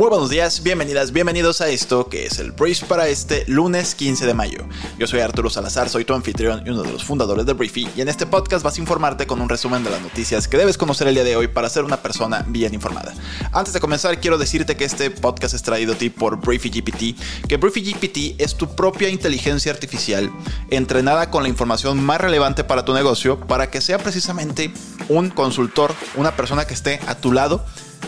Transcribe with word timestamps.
Muy 0.00 0.08
buenos 0.08 0.30
días, 0.30 0.62
bienvenidas, 0.62 1.12
bienvenidos 1.12 1.60
a 1.60 1.68
esto 1.68 2.08
que 2.08 2.24
es 2.24 2.38
el 2.38 2.52
Brief 2.52 2.84
para 2.84 3.08
este 3.08 3.44
lunes 3.48 3.94
15 3.94 4.24
de 4.24 4.32
mayo. 4.32 4.66
Yo 4.98 5.06
soy 5.06 5.20
Arturo 5.20 5.50
Salazar, 5.50 5.90
soy 5.90 6.06
tu 6.06 6.14
anfitrión 6.14 6.62
y 6.64 6.70
uno 6.70 6.84
de 6.84 6.90
los 6.90 7.04
fundadores 7.04 7.44
de 7.44 7.52
Briefy 7.52 7.86
y 7.94 8.00
en 8.00 8.08
este 8.08 8.24
podcast 8.24 8.64
vas 8.64 8.78
a 8.78 8.80
informarte 8.80 9.26
con 9.26 9.42
un 9.42 9.50
resumen 9.50 9.84
de 9.84 9.90
las 9.90 10.00
noticias 10.00 10.48
que 10.48 10.56
debes 10.56 10.78
conocer 10.78 11.06
el 11.06 11.16
día 11.16 11.24
de 11.24 11.36
hoy 11.36 11.48
para 11.48 11.68
ser 11.68 11.84
una 11.84 11.98
persona 11.98 12.46
bien 12.48 12.72
informada. 12.72 13.12
Antes 13.52 13.74
de 13.74 13.80
comenzar 13.80 14.18
quiero 14.20 14.38
decirte 14.38 14.74
que 14.74 14.86
este 14.86 15.10
podcast 15.10 15.52
es 15.52 15.62
traído 15.62 15.92
a 15.92 15.96
ti 15.96 16.08
por 16.08 16.40
Briefy 16.40 16.70
GPT, 16.70 17.46
que 17.46 17.58
Briefy 17.58 17.92
GPT 17.92 18.40
es 18.40 18.56
tu 18.56 18.74
propia 18.74 19.10
inteligencia 19.10 19.70
artificial 19.70 20.32
entrenada 20.70 21.28
con 21.28 21.42
la 21.42 21.50
información 21.50 22.02
más 22.02 22.22
relevante 22.22 22.64
para 22.64 22.86
tu 22.86 22.94
negocio 22.94 23.38
para 23.38 23.70
que 23.70 23.82
sea 23.82 23.98
precisamente 23.98 24.72
un 25.10 25.28
consultor, 25.28 25.92
una 26.16 26.34
persona 26.36 26.64
que 26.64 26.72
esté 26.72 27.00
a 27.06 27.16
tu 27.16 27.32
lado 27.32 27.66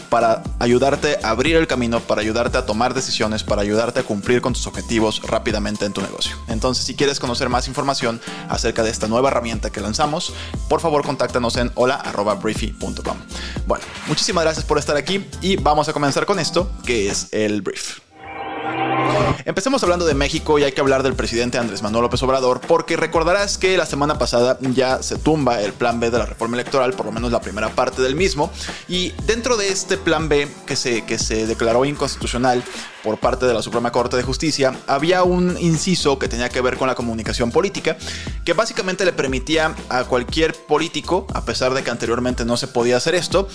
para 0.09 0.43
ayudarte 0.59 1.19
a 1.23 1.31
abrir 1.31 1.57
el 1.57 1.67
camino, 1.67 2.01
para 2.01 2.21
ayudarte 2.21 2.59
a 2.59 2.67
tomar 2.67 2.95
decisiones, 2.95 3.43
para 3.43 3.63
ayudarte 3.63 4.01
a 4.01 4.03
cumplir 4.03 4.41
con 4.41 4.53
tus 4.53 4.67
objetivos 4.67 5.23
rápidamente 5.23 5.85
en 5.85 5.93
tu 5.93 6.01
negocio. 6.01 6.37
Entonces, 6.49 6.85
si 6.85 6.95
quieres 6.95 7.19
conocer 7.19 7.49
más 7.49 7.69
información 7.69 8.21
acerca 8.49 8.83
de 8.83 8.91
esta 8.91 9.09
nueva 9.09 9.29
herramienta 9.29 9.71
que 9.71 9.81
lanzamos, 9.81 10.35
por 10.69 10.81
favor 10.81 11.05
contáctanos 11.05 11.57
en 11.57 11.71
hola.briefy.com. 11.75 13.17
Bueno, 13.67 13.85
muchísimas 14.07 14.45
gracias 14.45 14.65
por 14.65 14.79
estar 14.79 14.97
aquí 14.97 15.27
y 15.41 15.57
vamos 15.57 15.89
a 15.89 15.93
comenzar 15.93 16.27
con 16.27 16.39
esto, 16.39 16.71
que 16.85 17.09
es 17.09 17.29
el 17.33 17.63
brief. 17.63 18.12
Empecemos 19.45 19.83
hablando 19.83 20.07
de 20.07 20.15
México 20.15 20.59
y 20.59 20.65
hay 20.65 20.73
que 20.73 20.81
hablar 20.81 21.03
del 21.03 21.15
presidente 21.15 21.59
Andrés 21.59 21.83
Manuel 21.83 22.03
López 22.03 22.23
Obrador 22.23 22.61
porque 22.61 22.97
recordarás 22.97 23.59
que 23.59 23.77
la 23.77 23.87
semana 23.87 24.19
pasada 24.19 24.57
ya 24.61 25.03
se 25.03 25.17
tumba 25.17 25.61
el 25.61 25.73
plan 25.73 25.99
B 26.01 26.11
de 26.11 26.19
la 26.19 26.27
reforma 26.27 26.57
electoral, 26.57 26.93
por 26.95 27.07
lo 27.07 27.13
menos 27.13 27.33
la 27.33 27.41
primera 27.41 27.69
parte 27.71 28.03
del 28.03 28.15
mismo, 28.15 28.51
y 28.89 29.11
dentro 29.27 29.57
de 29.57 29.69
este 29.69 29.97
plan 29.97 30.29
B 30.29 30.49
que 30.67 30.77
se, 30.77 31.05
que 31.05 31.19
se 31.19 31.47
declaró 31.47 31.85
inconstitucional 31.85 32.63
por 33.03 33.19
parte 33.19 33.47
de 33.47 33.55
la 33.55 33.63
Suprema 33.63 33.91
Corte 33.91 34.17
de 34.17 34.23
Justicia, 34.23 34.75
había 34.87 35.25
un 35.25 35.57
inciso 35.59 36.19
que 36.19 36.29
tenía 36.29 36.49
que 36.49 36.61
ver 36.61 36.77
con 36.77 36.87
la 36.87 36.95
comunicación 36.95 37.51
política, 37.51 37.97
que 38.45 38.53
básicamente 38.53 39.05
le 39.05 39.13
permitía 39.13 39.75
a 39.89 40.05
cualquier 40.05 40.55
político, 40.55 41.27
a 41.35 41.45
pesar 41.45 41.75
de 41.75 41.83
que 41.83 41.91
anteriormente 41.91 42.45
no 42.45 42.57
se 42.57 42.69
podía 42.69 42.97
hacer 42.97 43.17
esto, 43.17 43.49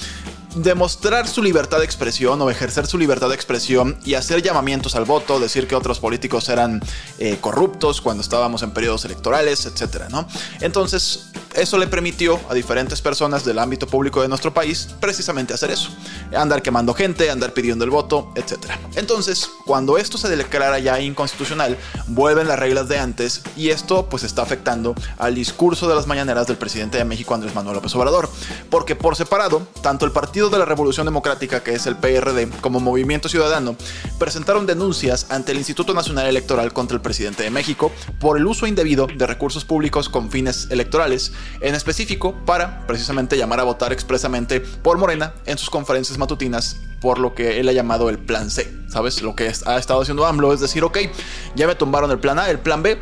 demostrar 0.58 1.27
su 1.27 1.41
libertad 1.41 1.80
de 1.80 1.86
expresión 1.86 2.41
o 2.41 2.50
ejercer 2.50 2.88
su 2.88 2.97
libertad 2.97 3.30
de 3.30 3.36
expresión 3.36 3.97
y 4.03 4.16
hacer 4.16 4.41
llamamientos 4.41 4.95
al 4.95 5.05
voto, 5.05 5.39
decir 5.39 5.67
que 5.67 5.75
otros 5.75 6.00
políticos 6.00 6.50
eran 6.50 6.81
eh, 7.19 7.38
corruptos 7.39 8.02
cuando 8.02 8.22
estábamos 8.22 8.63
en 8.63 8.72
periodos 8.72 9.05
electorales, 9.05 9.66
etc. 9.66 10.09
¿no? 10.09 10.28
Entonces, 10.61 11.28
eso 11.58 11.77
le 11.80 11.88
permitió 11.88 12.39
a 12.50 12.53
diferentes 12.53 13.02
personas 13.02 13.44
del 13.44 13.58
ámbito 13.58 13.88
público 13.88 14.22
de 14.22 14.27
nuestro 14.27 14.53
país 14.53 14.89
precisamente 15.00 15.53
hacer 15.53 15.72
eso. 15.72 15.89
Andar 16.36 16.61
quemando 16.61 16.94
gente, 16.94 17.31
andar 17.31 17.53
pidiendo 17.53 17.83
el 17.83 17.89
voto, 17.89 18.31
etc. 18.36 18.72
Entonces, 18.95 19.50
cuando 19.66 19.97
esto 19.97 20.19
se 20.19 20.30
declara 20.35 20.78
ya 20.78 21.02
inconstitucional, 21.02 21.78
vuelven 22.08 22.47
las 22.47 22.59
reglas 22.59 22.88
de 22.88 23.00
antes 23.00 23.41
y 23.55 23.69
esto 23.69 24.08
pues 24.08 24.23
está 24.23 24.44
afectando 24.44 24.94
al 25.17 25.33
discurso 25.33 25.89
de 25.89 25.95
las 25.95 26.05
mañaneras 26.05 26.45
del 26.45 26.58
presidente 26.58 27.00
de 27.00 27.05
México, 27.05 27.33
Andrés 27.33 27.55
Manuel 27.55 27.75
López 27.75 27.95
Obrador. 27.95 28.30
Porque 28.69 28.95
por 28.95 29.16
separado, 29.16 29.67
tanto 29.81 30.05
el 30.05 30.11
Partido 30.11 30.50
de 30.50 30.59
la 30.59 30.66
Revolución 30.66 31.05
Democrática, 31.05 31.63
que 31.63 31.73
es 31.73 31.88
el 31.88 31.97
PRD, 31.97 32.50
como 32.61 32.80
Movimiento 32.80 33.30
Ciudadano, 33.30 33.75
presentaron 34.19 34.67
denuncias 34.67 35.25
ante 35.30 35.53
el 35.53 35.58
Instituto 35.58 35.94
Nacional 35.94 36.28
Electoral 36.28 36.72
contra 36.72 36.95
el 36.95 37.02
presidente 37.02 37.44
de 37.44 37.50
México 37.50 37.91
por 38.19 38.38
el 38.38 38.46
uso 38.46 38.67
indebido 38.67 39.07
de 39.07 39.25
recursos 39.28 39.66
públicos 39.66 40.07
con 40.07 40.29
fines 40.29 40.67
electorales, 40.69 41.31
en 41.62 41.75
específico 41.75 42.35
para 42.46 42.85
precisamente 42.88 43.38
llamar 43.38 43.59
a 43.59 43.63
votar 43.63 43.94
expresamente 43.94 44.59
por 44.59 44.97
Morena 44.97 45.34
en 45.46 45.58
sus 45.58 45.69
conferencias 45.69 46.18
matutinas 46.18 46.78
por 47.02 47.19
lo 47.19 47.35
que 47.35 47.59
él 47.59 47.69
ha 47.69 47.74
llamado 47.74 48.09
el 48.09 48.18
plan 48.18 48.50
C. 48.50 48.72
¿Sabes? 48.90 49.22
Lo 49.22 49.35
que 49.35 49.47
ha 49.66 49.78
estado 49.78 50.02
haciendo 50.02 50.25
AMLO 50.25 50.53
es 50.53 50.59
decir, 50.59 50.84
ok, 50.84 50.97
ya 51.56 51.68
me 51.68 51.75
tumbaron 51.75 52.09
el 52.12 52.19
plan 52.19 52.40
A, 52.40 52.50
el 52.50 52.59
plan 52.59 52.81
B, 52.81 53.00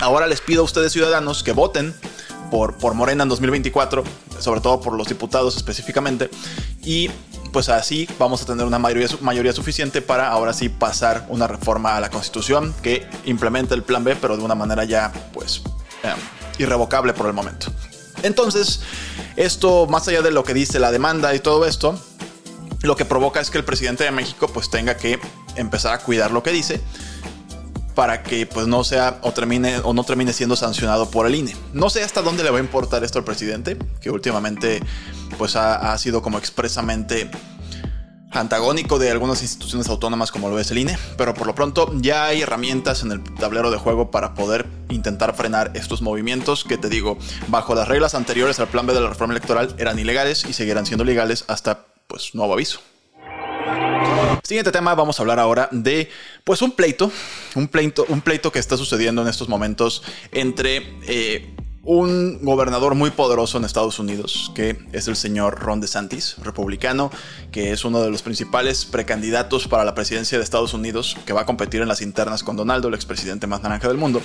ahora 0.00 0.26
les 0.26 0.40
pido 0.40 0.62
a 0.62 0.64
ustedes 0.64 0.92
ciudadanos 0.92 1.42
que 1.42 1.52
voten 1.52 1.94
por, 2.50 2.76
por 2.76 2.94
Morena 2.94 3.24
en 3.24 3.28
2024, 3.28 4.04
sobre 4.38 4.60
todo 4.60 4.80
por 4.80 4.94
los 4.94 5.08
diputados 5.08 5.56
específicamente, 5.56 6.30
y 6.84 7.10
pues 7.52 7.68
así 7.68 8.08
vamos 8.18 8.42
a 8.42 8.46
tener 8.46 8.66
una 8.66 8.78
mayoría, 8.78 9.08
mayoría 9.20 9.52
suficiente 9.52 10.02
para 10.02 10.28
ahora 10.28 10.52
sí 10.52 10.68
pasar 10.68 11.26
una 11.28 11.46
reforma 11.46 11.96
a 11.96 12.00
la 12.00 12.10
Constitución 12.10 12.74
que 12.82 13.08
implemente 13.24 13.74
el 13.74 13.82
plan 13.82 14.04
B, 14.04 14.16
pero 14.16 14.36
de 14.36 14.44
una 14.44 14.54
manera 14.54 14.84
ya 14.84 15.12
pues 15.32 15.62
eh, 16.02 16.12
irrevocable 16.58 17.12
por 17.12 17.26
el 17.26 17.32
momento. 17.32 17.66
Entonces, 18.22 18.80
esto 19.36 19.86
más 19.86 20.08
allá 20.08 20.22
de 20.22 20.30
lo 20.30 20.44
que 20.44 20.54
dice 20.54 20.78
la 20.78 20.90
demanda 20.90 21.34
y 21.34 21.40
todo 21.40 21.66
esto, 21.66 21.98
lo 22.82 22.96
que 22.96 23.04
provoca 23.04 23.40
es 23.40 23.50
que 23.50 23.58
el 23.58 23.64
presidente 23.64 24.04
de 24.04 24.10
México 24.10 24.48
pues 24.48 24.70
tenga 24.70 24.96
que 24.96 25.18
empezar 25.56 25.94
a 25.94 25.98
cuidar 25.98 26.30
lo 26.30 26.42
que 26.42 26.50
dice 26.50 26.80
para 27.94 28.22
que 28.22 28.46
pues 28.46 28.66
no 28.66 28.84
sea 28.84 29.18
o 29.22 29.32
termine 29.32 29.78
o 29.78 29.94
no 29.94 30.04
termine 30.04 30.32
siendo 30.34 30.54
sancionado 30.54 31.10
por 31.10 31.26
el 31.26 31.34
INE. 31.34 31.56
No 31.72 31.88
sé 31.88 32.02
hasta 32.02 32.20
dónde 32.20 32.44
le 32.44 32.50
va 32.50 32.58
a 32.58 32.60
importar 32.60 33.02
esto 33.02 33.18
al 33.18 33.24
presidente, 33.24 33.78
que 34.00 34.10
últimamente 34.10 34.82
pues 35.38 35.56
ha, 35.56 35.92
ha 35.92 35.98
sido 35.98 36.20
como 36.20 36.36
expresamente 36.38 37.30
antagónico 38.36 38.98
de 38.98 39.10
algunas 39.10 39.42
instituciones 39.42 39.88
autónomas 39.88 40.30
como 40.30 40.48
lo 40.48 40.58
es 40.58 40.70
el 40.70 40.78
INE, 40.78 40.98
pero 41.16 41.34
por 41.34 41.46
lo 41.46 41.54
pronto 41.54 41.90
ya 41.96 42.26
hay 42.26 42.42
herramientas 42.42 43.02
en 43.02 43.12
el 43.12 43.22
tablero 43.22 43.70
de 43.70 43.78
juego 43.78 44.10
para 44.10 44.34
poder 44.34 44.66
intentar 44.90 45.34
frenar 45.34 45.72
estos 45.74 46.02
movimientos 46.02 46.64
que 46.64 46.78
te 46.78 46.88
digo, 46.88 47.18
bajo 47.48 47.74
las 47.74 47.88
reglas 47.88 48.14
anteriores 48.14 48.60
al 48.60 48.68
plan 48.68 48.86
B 48.86 48.94
de 48.94 49.00
la 49.00 49.08
reforma 49.08 49.34
electoral 49.34 49.74
eran 49.78 49.98
ilegales 49.98 50.44
y 50.48 50.52
seguirán 50.52 50.86
siendo 50.86 51.04
legales 51.04 51.44
hasta 51.48 51.86
pues 52.06 52.34
nuevo 52.34 52.52
aviso. 52.52 52.80
Siguiente 54.42 54.70
tema, 54.70 54.94
vamos 54.94 55.18
a 55.18 55.22
hablar 55.22 55.40
ahora 55.40 55.68
de 55.72 56.08
pues 56.44 56.62
un 56.62 56.70
pleito, 56.70 57.10
un 57.56 57.66
pleito, 57.66 58.06
un 58.08 58.20
pleito 58.20 58.52
que 58.52 58.60
está 58.60 58.76
sucediendo 58.76 59.22
en 59.22 59.28
estos 59.28 59.48
momentos 59.48 60.02
entre 60.30 60.96
eh, 61.02 61.54
un 61.86 62.40
gobernador 62.42 62.96
muy 62.96 63.10
poderoso 63.10 63.58
en 63.58 63.64
Estados 63.64 64.00
Unidos, 64.00 64.50
que 64.56 64.76
es 64.92 65.06
el 65.06 65.14
señor 65.14 65.60
Ron 65.60 65.80
DeSantis, 65.80 66.34
republicano, 66.42 67.12
que 67.52 67.70
es 67.70 67.84
uno 67.84 68.02
de 68.02 68.10
los 68.10 68.22
principales 68.22 68.84
precandidatos 68.84 69.68
para 69.68 69.84
la 69.84 69.94
presidencia 69.94 70.36
de 70.36 70.42
Estados 70.42 70.74
Unidos, 70.74 71.16
que 71.24 71.32
va 71.32 71.42
a 71.42 71.46
competir 71.46 71.80
en 71.80 71.88
las 71.88 72.02
internas 72.02 72.42
con 72.42 72.56
Donaldo, 72.56 72.88
el 72.88 72.94
expresidente 72.94 73.46
más 73.46 73.62
naranja 73.62 73.86
del 73.86 73.98
mundo, 73.98 74.20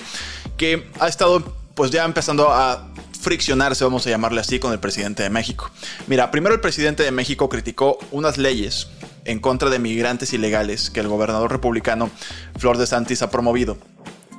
que 0.56 0.90
ha 0.98 1.06
estado 1.06 1.54
pues 1.74 1.92
ya 1.92 2.04
empezando 2.04 2.50
a 2.50 2.88
friccionarse, 3.20 3.84
vamos 3.84 4.06
a 4.08 4.10
llamarle 4.10 4.40
así, 4.40 4.58
con 4.58 4.72
el 4.72 4.80
presidente 4.80 5.22
de 5.22 5.30
México. 5.30 5.70
Mira, 6.08 6.32
primero 6.32 6.56
el 6.56 6.60
presidente 6.60 7.04
de 7.04 7.12
México 7.12 7.48
criticó 7.48 7.96
unas 8.10 8.38
leyes 8.38 8.88
en 9.24 9.38
contra 9.38 9.70
de 9.70 9.78
migrantes 9.78 10.32
ilegales 10.32 10.90
que 10.90 10.98
el 10.98 11.06
gobernador 11.06 11.50
republicano 11.52 12.10
Flor 12.58 12.76
de 12.76 12.86
Santis 12.86 13.22
ha 13.22 13.30
promovido. 13.30 13.78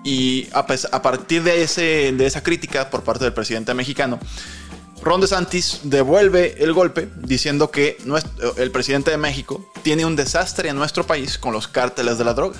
Y 0.03 0.49
a, 0.53 0.65
partir 1.01 1.43
de, 1.43 1.63
ese, 1.63 2.11
de 2.11 2.25
esa 2.25 2.43
crítica 2.43 2.89
por 2.89 3.03
parte 3.03 3.23
del 3.23 3.33
presidente 3.33 3.73
mexicano, 3.73 4.19
Ron 5.01 5.21
DeSantis 5.21 5.81
devuelve 5.83 6.63
el 6.63 6.73
golpe 6.73 7.09
diciendo 7.17 7.71
que 7.71 7.97
el 8.57 8.71
presidente 8.71 9.11
de 9.11 9.17
México 9.17 9.69
tiene 9.81 10.05
un 10.05 10.15
desastre 10.15 10.69
en 10.69 10.77
nuestro 10.77 11.05
país 11.05 11.37
con 11.37 11.53
los 11.53 11.67
cárteles 11.67 12.17
de 12.17 12.23
la 12.23 12.33
droga. 12.33 12.57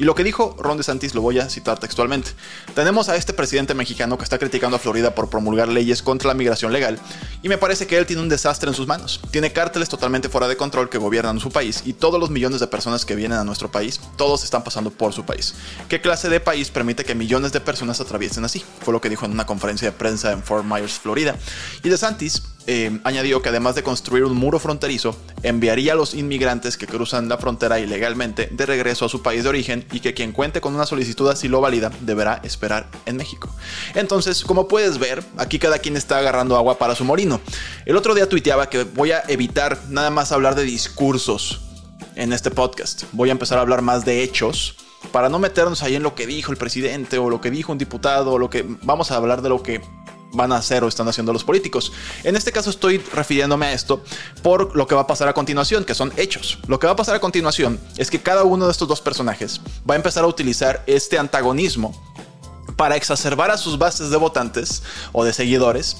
Y 0.00 0.04
lo 0.04 0.14
que 0.14 0.24
dijo 0.24 0.56
Ron 0.58 0.78
DeSantis 0.78 1.14
lo 1.14 1.20
voy 1.20 1.38
a 1.40 1.50
citar 1.50 1.78
textualmente. 1.78 2.30
Tenemos 2.74 3.10
a 3.10 3.16
este 3.16 3.34
presidente 3.34 3.74
mexicano 3.74 4.16
que 4.16 4.24
está 4.24 4.38
criticando 4.38 4.76
a 4.76 4.80
Florida 4.80 5.14
por 5.14 5.28
promulgar 5.28 5.68
leyes 5.68 6.00
contra 6.00 6.28
la 6.28 6.34
migración 6.34 6.72
legal 6.72 6.98
y 7.42 7.50
me 7.50 7.58
parece 7.58 7.86
que 7.86 7.98
él 7.98 8.06
tiene 8.06 8.22
un 8.22 8.30
desastre 8.30 8.70
en 8.70 8.74
sus 8.74 8.86
manos. 8.86 9.20
Tiene 9.30 9.52
cárteles 9.52 9.90
totalmente 9.90 10.30
fuera 10.30 10.48
de 10.48 10.56
control 10.56 10.88
que 10.88 10.96
gobiernan 10.96 11.38
su 11.38 11.50
país 11.50 11.82
y 11.84 11.92
todos 11.92 12.18
los 12.18 12.30
millones 12.30 12.60
de 12.60 12.66
personas 12.66 13.04
que 13.04 13.14
vienen 13.14 13.36
a 13.36 13.44
nuestro 13.44 13.70
país, 13.70 14.00
todos 14.16 14.42
están 14.42 14.64
pasando 14.64 14.90
por 14.90 15.12
su 15.12 15.26
país. 15.26 15.54
¿Qué 15.90 16.00
clase 16.00 16.30
de 16.30 16.40
país 16.40 16.70
permite 16.70 17.04
que 17.04 17.14
millones 17.14 17.52
de 17.52 17.60
personas 17.60 18.00
atraviesen 18.00 18.42
así? 18.46 18.64
Fue 18.82 18.94
lo 18.94 19.02
que 19.02 19.10
dijo 19.10 19.26
en 19.26 19.32
una 19.32 19.44
conferencia 19.44 19.90
de 19.90 19.92
prensa 19.92 20.32
en 20.32 20.42
Fort 20.42 20.64
Myers, 20.64 20.94
Florida. 20.94 21.36
Y 21.84 21.90
DeSantis 21.90 22.42
eh, 22.66 23.00
añadió 23.04 23.42
que 23.42 23.48
además 23.48 23.74
de 23.74 23.82
construir 23.82 24.24
un 24.24 24.36
muro 24.36 24.58
fronterizo, 24.58 25.16
enviaría 25.42 25.94
a 25.94 25.96
los 25.96 26.14
inmigrantes 26.14 26.76
que 26.76 26.86
cruzan 26.86 27.28
la 27.28 27.38
frontera 27.38 27.80
ilegalmente 27.80 28.48
de 28.50 28.66
regreso 28.66 29.06
a 29.06 29.08
su 29.08 29.22
país 29.22 29.42
de 29.42 29.48
origen 29.48 29.86
y 29.92 30.00
que 30.00 30.14
quien 30.14 30.32
cuente 30.32 30.60
con 30.60 30.74
una 30.74 30.86
solicitud 30.86 31.26
de 31.26 31.32
asilo 31.32 31.60
válida 31.60 31.90
deberá 32.00 32.40
esperar 32.44 32.88
en 33.06 33.16
México. 33.16 33.48
Entonces, 33.94 34.44
como 34.44 34.68
puedes 34.68 34.98
ver, 34.98 35.24
aquí 35.36 35.58
cada 35.58 35.78
quien 35.78 35.96
está 35.96 36.18
agarrando 36.18 36.56
agua 36.56 36.78
para 36.78 36.94
su 36.94 37.04
molino. 37.04 37.40
El 37.86 37.96
otro 37.96 38.14
día 38.14 38.28
tuiteaba 38.28 38.68
que 38.68 38.84
voy 38.84 39.12
a 39.12 39.22
evitar 39.28 39.78
nada 39.88 40.10
más 40.10 40.32
hablar 40.32 40.54
de 40.54 40.64
discursos 40.64 41.62
en 42.14 42.32
este 42.32 42.50
podcast. 42.50 43.04
Voy 43.12 43.30
a 43.30 43.32
empezar 43.32 43.58
a 43.58 43.62
hablar 43.62 43.82
más 43.82 44.04
de 44.04 44.22
hechos 44.22 44.76
para 45.12 45.28
no 45.28 45.38
meternos 45.38 45.82
ahí 45.82 45.96
en 45.96 46.02
lo 46.02 46.14
que 46.14 46.26
dijo 46.26 46.52
el 46.52 46.58
presidente 46.58 47.18
o 47.18 47.30
lo 47.30 47.40
que 47.40 47.50
dijo 47.50 47.72
un 47.72 47.78
diputado 47.78 48.32
o 48.32 48.38
lo 48.38 48.50
que 48.50 48.64
vamos 48.82 49.10
a 49.10 49.16
hablar 49.16 49.42
de 49.42 49.48
lo 49.48 49.62
que 49.62 49.80
van 50.32 50.52
a 50.52 50.56
hacer 50.56 50.84
o 50.84 50.88
están 50.88 51.08
haciendo 51.08 51.32
los 51.32 51.44
políticos. 51.44 51.92
En 52.24 52.36
este 52.36 52.52
caso 52.52 52.70
estoy 52.70 52.98
refiriéndome 52.98 53.66
a 53.66 53.72
esto 53.72 54.02
por 54.42 54.76
lo 54.76 54.86
que 54.86 54.94
va 54.94 55.02
a 55.02 55.06
pasar 55.06 55.28
a 55.28 55.32
continuación, 55.32 55.84
que 55.84 55.94
son 55.94 56.12
hechos. 56.16 56.58
Lo 56.66 56.78
que 56.78 56.86
va 56.86 56.92
a 56.92 56.96
pasar 56.96 57.14
a 57.14 57.20
continuación 57.20 57.80
es 57.96 58.10
que 58.10 58.20
cada 58.20 58.44
uno 58.44 58.66
de 58.66 58.72
estos 58.72 58.88
dos 58.88 59.00
personajes 59.00 59.60
va 59.88 59.94
a 59.94 59.96
empezar 59.96 60.24
a 60.24 60.28
utilizar 60.28 60.82
este 60.86 61.18
antagonismo 61.18 61.94
para 62.76 62.96
exacerbar 62.96 63.50
a 63.50 63.58
sus 63.58 63.78
bases 63.78 64.10
de 64.10 64.16
votantes 64.16 64.82
o 65.12 65.24
de 65.24 65.32
seguidores 65.32 65.96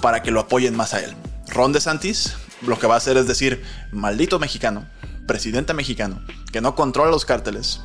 para 0.00 0.22
que 0.22 0.30
lo 0.30 0.40
apoyen 0.40 0.76
más 0.76 0.94
a 0.94 1.00
él. 1.00 1.14
Ron 1.48 1.72
DeSantis 1.72 2.34
lo 2.66 2.78
que 2.78 2.86
va 2.86 2.94
a 2.94 2.98
hacer 2.98 3.16
es 3.16 3.26
decir, 3.26 3.62
maldito 3.90 4.38
mexicano, 4.38 4.86
presidente 5.26 5.74
mexicano, 5.74 6.22
que 6.52 6.60
no 6.60 6.74
controla 6.74 7.10
los 7.10 7.24
cárteles, 7.24 7.80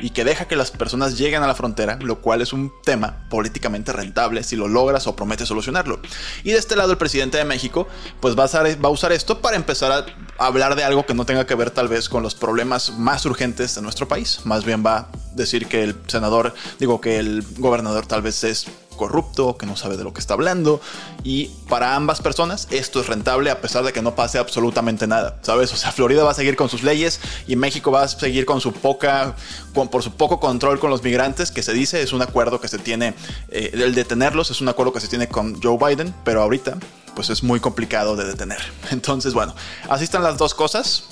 y 0.00 0.10
que 0.10 0.24
deja 0.24 0.46
que 0.46 0.56
las 0.56 0.70
personas 0.70 1.18
lleguen 1.18 1.42
a 1.42 1.46
la 1.46 1.54
frontera, 1.54 1.98
lo 2.00 2.20
cual 2.20 2.42
es 2.42 2.52
un 2.52 2.72
tema 2.84 3.26
políticamente 3.28 3.92
rentable 3.92 4.42
si 4.42 4.56
lo 4.56 4.68
logras 4.68 5.06
o 5.06 5.16
prometes 5.16 5.48
solucionarlo. 5.48 6.00
Y 6.44 6.52
de 6.52 6.58
este 6.58 6.76
lado 6.76 6.92
el 6.92 6.98
presidente 6.98 7.38
de 7.38 7.44
México 7.44 7.88
pues 8.20 8.38
va 8.38 8.44
a 8.44 8.46
usar, 8.46 8.84
va 8.84 8.88
a 8.88 8.92
usar 8.92 9.12
esto 9.12 9.40
para 9.40 9.56
empezar 9.56 9.92
a 10.38 10.46
hablar 10.46 10.76
de 10.76 10.84
algo 10.84 11.06
que 11.06 11.14
no 11.14 11.26
tenga 11.26 11.46
que 11.46 11.54
ver 11.54 11.70
tal 11.70 11.88
vez 11.88 12.08
con 12.08 12.22
los 12.22 12.34
problemas 12.34 12.98
más 12.98 13.24
urgentes 13.26 13.74
de 13.74 13.82
nuestro 13.82 14.08
país. 14.08 14.40
Más 14.44 14.64
bien 14.64 14.84
va 14.84 14.96
a 14.96 15.08
decir 15.34 15.66
que 15.66 15.82
el 15.82 15.96
senador, 16.06 16.54
digo 16.78 17.00
que 17.00 17.18
el 17.18 17.44
gobernador 17.58 18.06
tal 18.06 18.22
vez 18.22 18.44
es 18.44 18.66
corrupto, 19.00 19.56
que 19.56 19.64
no 19.64 19.76
sabe 19.76 19.96
de 19.96 20.04
lo 20.04 20.12
que 20.12 20.20
está 20.20 20.34
hablando. 20.34 20.78
Y 21.24 21.46
para 21.70 21.96
ambas 21.96 22.20
personas 22.20 22.68
esto 22.70 23.00
es 23.00 23.06
rentable 23.06 23.50
a 23.50 23.62
pesar 23.62 23.82
de 23.82 23.94
que 23.94 24.02
no 24.02 24.14
pase 24.14 24.38
absolutamente 24.38 25.06
nada, 25.06 25.38
¿sabes? 25.40 25.72
O 25.72 25.76
sea, 25.76 25.90
Florida 25.90 26.22
va 26.22 26.32
a 26.32 26.34
seguir 26.34 26.54
con 26.54 26.68
sus 26.68 26.82
leyes 26.82 27.18
y 27.48 27.56
México 27.56 27.90
va 27.90 28.02
a 28.02 28.08
seguir 28.08 28.44
con 28.44 28.60
su 28.60 28.72
poca, 28.72 29.34
por 29.72 30.02
su 30.02 30.12
poco 30.12 30.38
control 30.38 30.78
con 30.78 30.90
los 30.90 31.02
migrantes, 31.02 31.50
que 31.50 31.62
se 31.62 31.72
dice 31.72 32.02
es 32.02 32.12
un 32.12 32.20
acuerdo 32.20 32.60
que 32.60 32.68
se 32.68 32.78
tiene, 32.78 33.14
eh, 33.48 33.70
el 33.72 33.94
detenerlos 33.94 34.50
es 34.50 34.60
un 34.60 34.68
acuerdo 34.68 34.92
que 34.92 35.00
se 35.00 35.08
tiene 35.08 35.28
con 35.28 35.62
Joe 35.62 35.78
Biden, 35.78 36.14
pero 36.24 36.42
ahorita 36.42 36.76
pues 37.14 37.30
es 37.30 37.42
muy 37.42 37.58
complicado 37.58 38.16
de 38.16 38.26
detener. 38.26 38.60
Entonces, 38.90 39.32
bueno, 39.32 39.54
así 39.88 40.04
están 40.04 40.22
las 40.22 40.36
dos 40.36 40.54
cosas. 40.54 41.04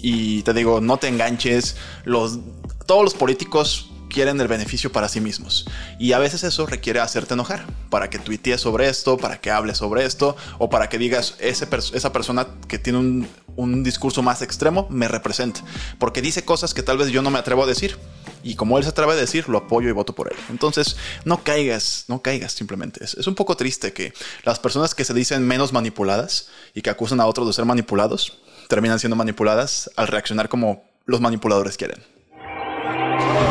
Y 0.00 0.42
te 0.42 0.52
digo, 0.52 0.80
no 0.80 0.98
te 0.98 1.08
enganches. 1.08 1.76
Los, 2.04 2.38
todos 2.86 3.02
los 3.02 3.14
políticos 3.14 3.90
quieren 4.16 4.40
el 4.40 4.48
beneficio 4.48 4.90
para 4.90 5.10
sí 5.10 5.20
mismos. 5.20 5.66
Y 5.98 6.12
a 6.12 6.18
veces 6.18 6.42
eso 6.42 6.64
requiere 6.64 7.00
hacerte 7.00 7.34
enojar, 7.34 7.66
para 7.90 8.08
que 8.08 8.18
tuitees 8.18 8.62
sobre 8.62 8.88
esto, 8.88 9.18
para 9.18 9.42
que 9.42 9.50
hables 9.50 9.76
sobre 9.76 10.06
esto, 10.06 10.36
o 10.56 10.70
para 10.70 10.88
que 10.88 10.96
digas, 10.96 11.34
ese 11.38 11.68
esa 11.92 12.12
persona 12.14 12.46
que 12.66 12.78
tiene 12.78 12.98
un, 12.98 13.28
un 13.56 13.84
discurso 13.84 14.22
más 14.22 14.40
extremo 14.40 14.86
me 14.88 15.06
representa, 15.06 15.62
porque 15.98 16.22
dice 16.22 16.46
cosas 16.46 16.72
que 16.72 16.82
tal 16.82 16.96
vez 16.96 17.08
yo 17.08 17.20
no 17.20 17.30
me 17.30 17.38
atrevo 17.38 17.64
a 17.64 17.66
decir. 17.66 17.98
Y 18.42 18.54
como 18.54 18.78
él 18.78 18.84
se 18.84 18.90
atreve 18.90 19.12
a 19.12 19.16
decir, 19.16 19.50
lo 19.50 19.58
apoyo 19.58 19.90
y 19.90 19.92
voto 19.92 20.14
por 20.14 20.32
él. 20.32 20.38
Entonces, 20.48 20.96
no 21.26 21.44
caigas, 21.44 22.06
no 22.08 22.22
caigas 22.22 22.52
simplemente. 22.52 23.04
Es, 23.04 23.12
es 23.12 23.26
un 23.26 23.34
poco 23.34 23.54
triste 23.54 23.92
que 23.92 24.14
las 24.44 24.58
personas 24.58 24.94
que 24.94 25.04
se 25.04 25.12
dicen 25.12 25.46
menos 25.46 25.74
manipuladas 25.74 26.48
y 26.72 26.80
que 26.80 26.88
acusan 26.88 27.20
a 27.20 27.26
otros 27.26 27.46
de 27.48 27.52
ser 27.52 27.66
manipulados, 27.66 28.38
terminan 28.70 28.98
siendo 28.98 29.14
manipuladas 29.14 29.90
al 29.94 30.08
reaccionar 30.08 30.48
como 30.48 30.84
los 31.04 31.20
manipuladores 31.20 31.76
quieren. 31.76 32.15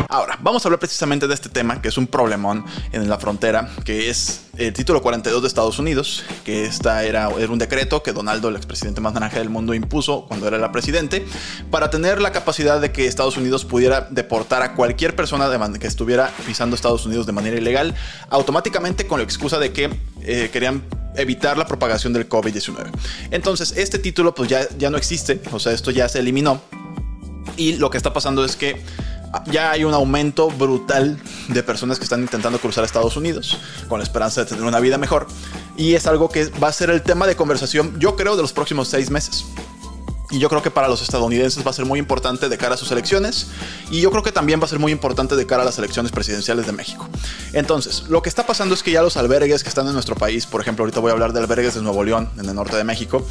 Ahora, 0.10 0.38
vamos 0.42 0.64
a 0.64 0.68
hablar 0.68 0.80
precisamente 0.80 1.28
de 1.28 1.34
este 1.34 1.50
tema, 1.50 1.82
que 1.82 1.88
es 1.88 1.98
un 1.98 2.08
problemón 2.08 2.66
en 2.92 3.10
la 3.10 3.18
frontera, 3.18 3.70
que 3.84 4.10
es 4.10 4.42
el 4.58 4.74
título 4.74 5.02
42 5.02 5.42
de 5.42 5.48
Estados 5.48 5.80
Unidos, 5.80 6.24
que 6.44 6.66
esta 6.66 7.04
era, 7.04 7.30
era 7.38 7.52
un 7.52 7.58
decreto 7.58 8.04
que 8.04 8.14
Donaldo, 8.14 8.50
el 8.50 8.56
expresidente 8.56 9.02
más 9.02 9.14
naranja 9.14 9.40
del 9.40 9.50
mundo, 9.50 9.74
impuso 9.74 10.26
cuando 10.28 10.48
era 10.48 10.58
el 10.58 10.72
presidente, 10.72 11.26
para 11.72 11.90
tener 11.90 12.22
la 12.22 12.32
capacidad 12.32 12.80
de 12.80 12.92
que 12.92 13.08
Estados 13.08 13.38
Unidos 13.38 13.66
pudiera 13.66 14.08
deportar 14.10 14.62
a 14.62 14.74
cualquier 14.74 15.16
persona 15.16 15.50
que 15.80 15.88
estuviera 15.88 16.32
pisando 16.46 16.76
Estados 16.76 17.06
Unidos 17.06 17.26
de 17.26 17.32
manera 17.32 17.58
ilegal, 17.58 17.96
automáticamente 18.30 19.08
con 19.08 19.20
la 19.20 19.24
excusa 19.24 19.60
de 19.60 19.72
que 19.72 19.90
eh, 20.22 20.50
querían 20.52 20.84
evitar 21.16 21.58
la 21.58 21.66
propagación 21.66 22.14
del 22.14 22.28
COVID-19. 22.28 22.92
Entonces, 23.32 23.74
este 23.78 24.00
título 24.00 24.36
pues 24.36 24.50
ya, 24.50 24.68
ya 24.78 24.90
no 24.90 24.98
existe, 24.98 25.42
o 25.52 25.60
sea, 25.60 25.72
esto 25.72 25.92
ya 25.92 26.10
se 26.10 26.20
eliminó. 26.20 26.62
Y 27.58 27.74
lo 27.78 27.90
que 27.90 27.98
está 27.98 28.12
pasando 28.12 28.44
es 28.44 28.56
que 28.56 28.82
ya 29.46 29.72
hay 29.72 29.84
un 29.84 29.94
aumento 29.94 30.50
brutal 30.50 31.20
de 31.48 31.64
personas 31.64 31.98
que 31.98 32.04
están 32.04 32.22
intentando 32.22 32.60
cruzar 32.60 32.84
a 32.84 32.88
Estados 32.88 33.18
Unidos 33.18 33.58
con 33.88 34.00
la 34.00 34.04
esperanza 34.04 34.44
de 34.44 34.48
tener 34.50 34.64
una 34.64 34.80
vida 34.80 34.98
mejor. 34.98 35.28
Y 35.78 35.94
es 35.94 36.08
algo 36.08 36.30
que 36.30 36.46
va 36.64 36.70
a 36.70 36.74
ser 36.74 36.90
el 36.90 37.02
tema 37.02 37.28
de 37.28 37.36
conversación, 37.36 38.00
yo 38.00 38.16
creo, 38.16 38.36
de 38.36 38.42
los 38.42 38.54
próximos 38.54 38.88
seis 38.88 39.10
meses. 39.10 39.46
Y 40.32 40.40
yo 40.40 40.50
creo 40.50 40.62
que 40.62 40.72
para 40.72 40.88
los 40.88 41.02
estadounidenses 41.02 41.66
va 41.66 41.70
a 41.70 41.74
ser 41.74 41.86
muy 41.86 42.00
importante 42.00 42.50
de 42.50 42.58
cara 42.58 42.76
a 42.76 42.78
sus 42.78 42.92
elecciones. 42.92 43.48
Y 43.92 44.02
yo 44.02 44.12
creo 44.12 44.24
que 44.24 44.32
también 44.32 44.60
va 44.60 44.66
a 44.66 44.68
ser 44.68 44.80
muy 44.80 44.92
importante 44.92 45.36
de 45.36 45.46
cara 45.46 45.62
a 45.62 45.66
las 45.66 45.78
elecciones 45.78 46.12
presidenciales 46.12 46.66
de 46.66 46.72
México. 46.72 47.08
Entonces, 47.54 48.04
lo 48.10 48.22
que 48.22 48.30
está 48.30 48.46
pasando 48.46 48.74
es 48.74 48.84
que 48.84 48.92
ya 48.92 49.02
los 49.02 49.18
albergues 49.18 49.64
que 49.64 49.70
están 49.70 49.88
en 49.88 49.94
nuestro 49.94 50.16
país, 50.16 50.46
por 50.46 50.62
ejemplo, 50.62 50.84
ahorita 50.84 51.00
voy 51.00 51.10
a 51.10 51.14
hablar 51.14 51.34
de 51.34 51.40
albergues 51.40 51.76
de 51.76 51.82
Nuevo 51.82 52.04
León, 52.04 52.30
en 52.38 52.50
el 52.50 52.56
norte 52.56 52.76
de 52.76 52.84
México, 52.84 53.26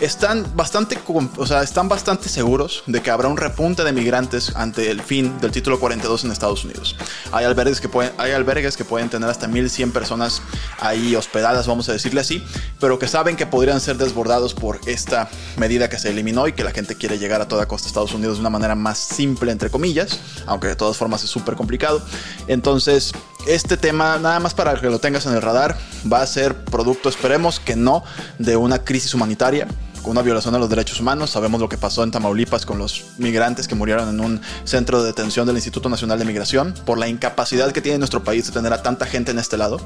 están 0.00 0.46
bastante, 0.56 0.98
o 1.36 1.46
sea, 1.46 1.62
están 1.62 1.88
bastante 1.88 2.28
seguros 2.28 2.82
de 2.86 3.00
que 3.00 3.10
habrá 3.10 3.28
un 3.28 3.36
repunte 3.36 3.84
de 3.84 3.92
migrantes 3.92 4.54
ante 4.56 4.90
el 4.90 5.02
fin 5.02 5.40
del 5.40 5.52
título 5.52 5.78
42 5.78 6.24
en 6.24 6.32
Estados 6.32 6.64
Unidos. 6.64 6.96
Hay 7.32 7.44
albergues 7.44 7.80
que 7.80 7.88
pueden, 7.88 8.12
hay 8.18 8.32
albergues 8.32 8.76
que 8.76 8.84
pueden 8.84 9.08
tener 9.08 9.28
hasta 9.28 9.46
1100 9.46 9.92
personas 9.92 10.42
ahí 10.78 11.14
hospedadas, 11.14 11.66
vamos 11.66 11.88
a 11.88 11.92
decirle 11.92 12.20
así, 12.20 12.44
pero 12.80 12.98
que 12.98 13.06
saben 13.06 13.36
que 13.36 13.46
podrían 13.46 13.80
ser 13.80 13.96
desbordados 13.96 14.54
por 14.54 14.80
esta 14.86 15.30
medida 15.56 15.88
que 15.88 15.98
se 15.98 16.10
eliminó 16.10 16.39
y 16.48 16.52
que 16.52 16.64
la 16.64 16.70
gente 16.70 16.96
quiere 16.96 17.18
llegar 17.18 17.40
a 17.40 17.48
toda 17.48 17.66
costa 17.66 17.86
a 17.86 17.88
Estados 17.88 18.12
Unidos 18.12 18.36
de 18.36 18.40
una 18.40 18.50
manera 18.50 18.74
más 18.74 18.98
simple, 18.98 19.52
entre 19.52 19.70
comillas, 19.70 20.20
aunque 20.46 20.68
de 20.68 20.76
todas 20.76 20.96
formas 20.96 21.24
es 21.24 21.30
súper 21.30 21.56
complicado. 21.56 22.02
Entonces, 22.46 23.12
este 23.46 23.76
tema, 23.76 24.18
nada 24.18 24.40
más 24.40 24.54
para 24.54 24.78
que 24.80 24.88
lo 24.88 24.98
tengas 24.98 25.26
en 25.26 25.32
el 25.32 25.42
radar, 25.42 25.76
va 26.10 26.22
a 26.22 26.26
ser 26.26 26.64
producto, 26.64 27.08
esperemos 27.08 27.60
que 27.60 27.76
no, 27.76 28.02
de 28.38 28.56
una 28.56 28.84
crisis 28.84 29.14
humanitaria 29.14 29.66
con 30.02 30.12
una 30.12 30.22
violación 30.22 30.54
de 30.54 30.60
los 30.60 30.70
derechos 30.70 31.00
humanos. 31.00 31.30
Sabemos 31.30 31.60
lo 31.60 31.68
que 31.68 31.78
pasó 31.78 32.02
en 32.02 32.10
Tamaulipas 32.10 32.66
con 32.66 32.78
los 32.78 33.06
migrantes 33.18 33.68
que 33.68 33.74
murieron 33.74 34.08
en 34.08 34.20
un 34.20 34.40
centro 34.64 35.00
de 35.02 35.08
detención 35.08 35.46
del 35.46 35.56
Instituto 35.56 35.88
Nacional 35.88 36.18
de 36.18 36.24
Migración 36.24 36.74
por 36.86 36.98
la 36.98 37.08
incapacidad 37.08 37.72
que 37.72 37.80
tiene 37.80 37.98
nuestro 37.98 38.24
país 38.24 38.46
de 38.46 38.52
tener 38.52 38.72
a 38.72 38.82
tanta 38.82 39.06
gente 39.06 39.30
en 39.30 39.38
este 39.38 39.56
lado. 39.56 39.78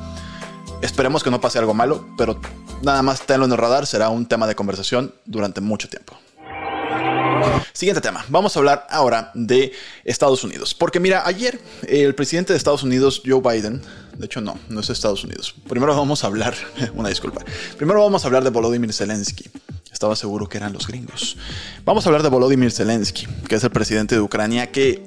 Esperemos 0.82 1.22
que 1.22 1.30
no 1.30 1.40
pase 1.40 1.58
algo 1.58 1.74
malo, 1.74 2.06
pero 2.16 2.40
nada 2.82 3.02
más 3.02 3.22
tenlo 3.22 3.46
en 3.46 3.52
el 3.52 3.58
radar, 3.58 3.86
será 3.86 4.10
un 4.10 4.26
tema 4.26 4.46
de 4.46 4.54
conversación 4.54 5.14
durante 5.24 5.60
mucho 5.60 5.88
tiempo. 5.88 6.14
Siguiente 7.74 8.00
tema. 8.00 8.24
Vamos 8.28 8.54
a 8.54 8.60
hablar 8.60 8.86
ahora 8.88 9.32
de 9.34 9.72
Estados 10.04 10.44
Unidos. 10.44 10.74
Porque 10.74 11.00
mira, 11.00 11.26
ayer 11.26 11.60
el 11.88 12.14
presidente 12.14 12.52
de 12.52 12.56
Estados 12.56 12.84
Unidos, 12.84 13.20
Joe 13.26 13.40
Biden, 13.40 13.82
de 14.16 14.26
hecho 14.26 14.40
no, 14.40 14.56
no 14.68 14.78
es 14.78 14.90
Estados 14.90 15.24
Unidos. 15.24 15.56
Primero 15.68 15.96
vamos 15.96 16.22
a 16.22 16.28
hablar, 16.28 16.54
una 16.94 17.08
disculpa. 17.08 17.44
Primero 17.76 18.00
vamos 18.00 18.22
a 18.22 18.28
hablar 18.28 18.44
de 18.44 18.50
Volodymyr 18.50 18.92
Zelensky. 18.92 19.50
Estaba 19.92 20.14
seguro 20.14 20.48
que 20.48 20.58
eran 20.58 20.72
los 20.72 20.86
gringos. 20.86 21.36
Vamos 21.84 22.06
a 22.06 22.10
hablar 22.10 22.22
de 22.22 22.28
Volodymyr 22.28 22.70
Zelensky, 22.70 23.26
que 23.48 23.56
es 23.56 23.64
el 23.64 23.70
presidente 23.70 24.14
de 24.14 24.20
Ucrania, 24.20 24.70
que 24.70 25.02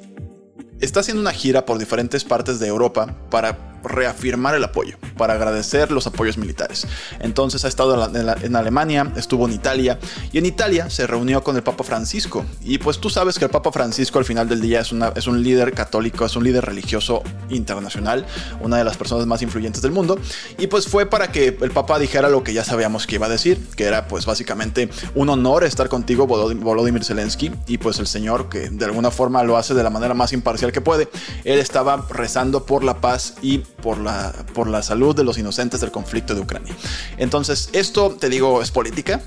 está 0.81 0.99
haciendo 0.99 1.21
una 1.21 1.31
gira 1.31 1.65
por 1.65 1.77
diferentes 1.77 2.25
partes 2.25 2.59
de 2.59 2.67
Europa 2.67 3.15
para 3.29 3.76
reafirmar 3.83 4.55
el 4.55 4.63
apoyo, 4.63 4.97
para 5.17 5.33
agradecer 5.33 5.91
los 5.91 6.07
apoyos 6.07 6.37
militares. 6.37 6.87
Entonces 7.19 7.65
ha 7.65 7.67
estado 7.67 8.09
en, 8.43 8.55
Alemania, 8.55 9.11
estuvo 9.15 9.45
en 9.47 9.53
Italia 9.53 9.99
y 10.31 10.37
en 10.37 10.45
Italia 10.45 10.89
se 10.89 11.07
reunió 11.07 11.43
con 11.43 11.55
el 11.55 11.63
Papa 11.63 11.83
Francisco. 11.83 12.45
Y 12.61 12.77
pues 12.77 12.99
tú 12.99 13.09
sabes 13.09 13.39
que 13.39 13.45
el 13.45 13.51
Papa 13.51 13.71
Francisco 13.71 14.19
al 14.19 14.25
final 14.25 14.47
del 14.49 14.61
día 14.61 14.81
es, 14.81 14.91
una, 14.91 15.09
es 15.15 15.27
un 15.27 15.41
líder 15.43 15.73
católico, 15.73 16.25
es 16.25 16.35
un 16.35 16.43
líder 16.43 16.65
religioso 16.65 17.23
internacional, 17.49 18.25
una 18.61 18.77
de 18.77 18.83
las 18.83 18.97
personas 18.97 19.25
más 19.25 19.41
influyentes 19.41 19.81
del 19.81 19.91
mundo. 19.91 20.19
Y 20.57 20.67
pues 20.67 20.87
fue 20.87 21.05
para 21.05 21.31
que 21.31 21.57
el 21.59 21.71
Papa 21.71 21.99
dijera 21.99 22.29
lo 22.29 22.43
que 22.43 22.53
ya 22.53 22.63
sabíamos 22.63 23.07
que 23.07 23.15
iba 23.15 23.27
a 23.27 23.29
decir, 23.29 23.59
que 23.75 23.85
era 23.85 24.07
pues 24.07 24.25
básicamente 24.25 24.89
un 25.15 25.29
honor 25.29 25.63
estar 25.63 25.89
contigo, 25.89 26.27
Volodymyr 26.27 27.03
Zelensky, 27.03 27.51
y 27.67 27.77
pues 27.77 27.99
el 27.99 28.07
Señor 28.07 28.49
que 28.49 28.69
de 28.69 28.85
alguna 28.85 29.11
forma 29.11 29.43
lo 29.43 29.57
hace 29.57 29.73
de 29.73 29.83
la 29.83 29.89
manera 29.89 30.13
más 30.13 30.33
imparcial 30.33 30.71
que 30.71 30.81
puede. 30.81 31.09
Él 31.43 31.59
estaba 31.59 32.05
rezando 32.09 32.65
por 32.65 32.83
la 32.83 33.01
paz 33.01 33.35
y 33.41 33.63
por 33.81 33.97
la, 33.97 34.33
por 34.53 34.67
la 34.67 34.81
salud 34.81 35.15
de 35.15 35.23
los 35.23 35.37
inocentes 35.37 35.81
del 35.81 35.91
conflicto 35.91 36.35
de 36.35 36.41
Ucrania. 36.41 36.75
Entonces, 37.17 37.69
esto, 37.73 38.15
te 38.19 38.29
digo, 38.29 38.61
es 38.61 38.71
política, 38.71 39.21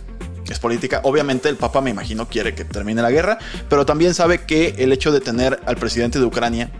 es 0.48 0.58
política. 0.58 1.00
Obviamente 1.04 1.48
el 1.48 1.56
Papa 1.56 1.80
me 1.80 1.90
imagino 1.90 2.28
quiere 2.28 2.54
que 2.54 2.64
termine 2.64 3.02
la 3.02 3.10
guerra, 3.10 3.38
pero 3.68 3.86
también 3.86 4.14
sabe 4.14 4.44
que 4.44 4.74
el 4.78 4.92
hecho 4.92 5.12
de 5.12 5.20
tener 5.20 5.60
al 5.66 5.76
presidente 5.76 6.18
de 6.18 6.24
Ucrania 6.24 6.70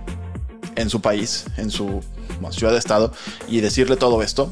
en 0.81 0.91
su 0.91 1.01
país, 1.01 1.45
en 1.57 1.71
su 1.71 2.03
ciudad 2.51 2.73
de 2.73 2.79
estado, 2.79 3.13
y 3.49 3.61
decirle 3.61 3.97
todo 3.97 4.23
esto, 4.23 4.51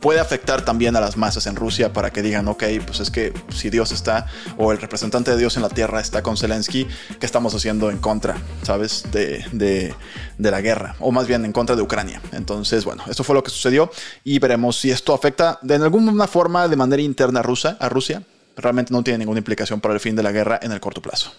puede 0.00 0.20
afectar 0.20 0.64
también 0.64 0.96
a 0.96 1.00
las 1.00 1.16
masas 1.16 1.46
en 1.46 1.56
Rusia 1.56 1.92
para 1.92 2.10
que 2.10 2.22
digan, 2.22 2.48
ok, 2.48 2.64
pues 2.86 3.00
es 3.00 3.10
que 3.10 3.32
si 3.50 3.70
Dios 3.70 3.92
está, 3.92 4.26
o 4.56 4.72
el 4.72 4.78
representante 4.78 5.30
de 5.30 5.36
Dios 5.36 5.56
en 5.56 5.62
la 5.62 5.68
tierra 5.68 6.00
está 6.00 6.22
con 6.22 6.36
Zelensky, 6.36 6.86
¿qué 7.18 7.26
estamos 7.26 7.54
haciendo 7.54 7.90
en 7.90 7.98
contra, 7.98 8.36
sabes, 8.62 9.04
de, 9.12 9.44
de, 9.52 9.94
de 10.38 10.50
la 10.50 10.60
guerra? 10.60 10.96
O 11.00 11.12
más 11.12 11.26
bien 11.26 11.44
en 11.44 11.52
contra 11.52 11.76
de 11.76 11.82
Ucrania. 11.82 12.20
Entonces, 12.32 12.84
bueno, 12.84 13.04
esto 13.08 13.24
fue 13.24 13.34
lo 13.34 13.42
que 13.42 13.50
sucedió 13.50 13.90
y 14.22 14.38
veremos 14.38 14.76
si 14.76 14.90
esto 14.90 15.12
afecta 15.12 15.58
de 15.62 15.74
alguna 15.74 16.26
forma 16.26 16.68
de 16.68 16.76
manera 16.76 17.02
interna 17.02 17.40
a 17.40 17.42
Rusia. 17.42 17.76
A 17.80 17.88
Rusia. 17.88 18.22
Realmente 18.56 18.92
no 18.92 19.02
tiene 19.02 19.18
ninguna 19.18 19.38
implicación 19.38 19.80
para 19.80 19.94
el 19.94 20.00
fin 20.00 20.14
de 20.14 20.22
la 20.22 20.30
guerra 20.30 20.60
en 20.62 20.70
el 20.70 20.80
corto 20.80 21.02
plazo. 21.02 21.32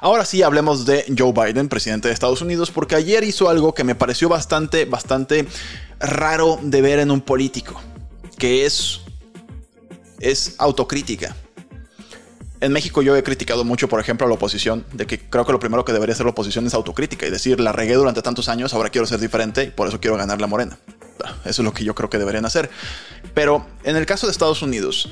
Ahora 0.00 0.24
sí 0.24 0.42
hablemos 0.42 0.84
de 0.84 1.06
Joe 1.16 1.32
Biden, 1.32 1.68
presidente 1.68 2.08
de 2.08 2.14
Estados 2.14 2.42
Unidos, 2.42 2.70
porque 2.70 2.94
ayer 2.94 3.24
hizo 3.24 3.48
algo 3.48 3.74
que 3.74 3.84
me 3.84 3.94
pareció 3.94 4.28
bastante, 4.28 4.84
bastante 4.84 5.46
raro 5.98 6.58
de 6.62 6.82
ver 6.82 6.98
en 6.98 7.10
un 7.10 7.20
político, 7.20 7.80
que 8.38 8.66
es, 8.66 9.00
es 10.20 10.56
autocrítica. 10.58 11.34
En 12.60 12.72
México 12.72 13.02
yo 13.02 13.16
he 13.16 13.22
criticado 13.22 13.64
mucho, 13.64 13.88
por 13.88 14.00
ejemplo, 14.00 14.26
a 14.26 14.28
la 14.28 14.36
oposición, 14.36 14.86
de 14.92 15.06
que 15.06 15.18
creo 15.18 15.44
que 15.44 15.52
lo 15.52 15.58
primero 15.58 15.84
que 15.84 15.92
debería 15.92 16.14
hacer 16.14 16.24
la 16.24 16.32
oposición 16.32 16.66
es 16.66 16.74
autocrítica 16.74 17.26
y 17.26 17.30
decir, 17.30 17.60
la 17.60 17.72
regué 17.72 17.94
durante 17.94 18.22
tantos 18.22 18.48
años, 18.48 18.74
ahora 18.74 18.90
quiero 18.90 19.06
ser 19.06 19.20
diferente 19.20 19.64
y 19.64 19.70
por 19.70 19.88
eso 19.88 20.00
quiero 20.00 20.16
ganar 20.16 20.40
la 20.40 20.46
morena. 20.46 20.78
Eso 21.44 21.62
es 21.62 21.64
lo 21.64 21.72
que 21.72 21.84
yo 21.84 21.94
creo 21.94 22.10
que 22.10 22.18
deberían 22.18 22.44
hacer. 22.44 22.70
Pero 23.34 23.66
en 23.84 23.96
el 23.96 24.06
caso 24.06 24.26
de 24.26 24.32
Estados 24.32 24.62
Unidos, 24.62 25.10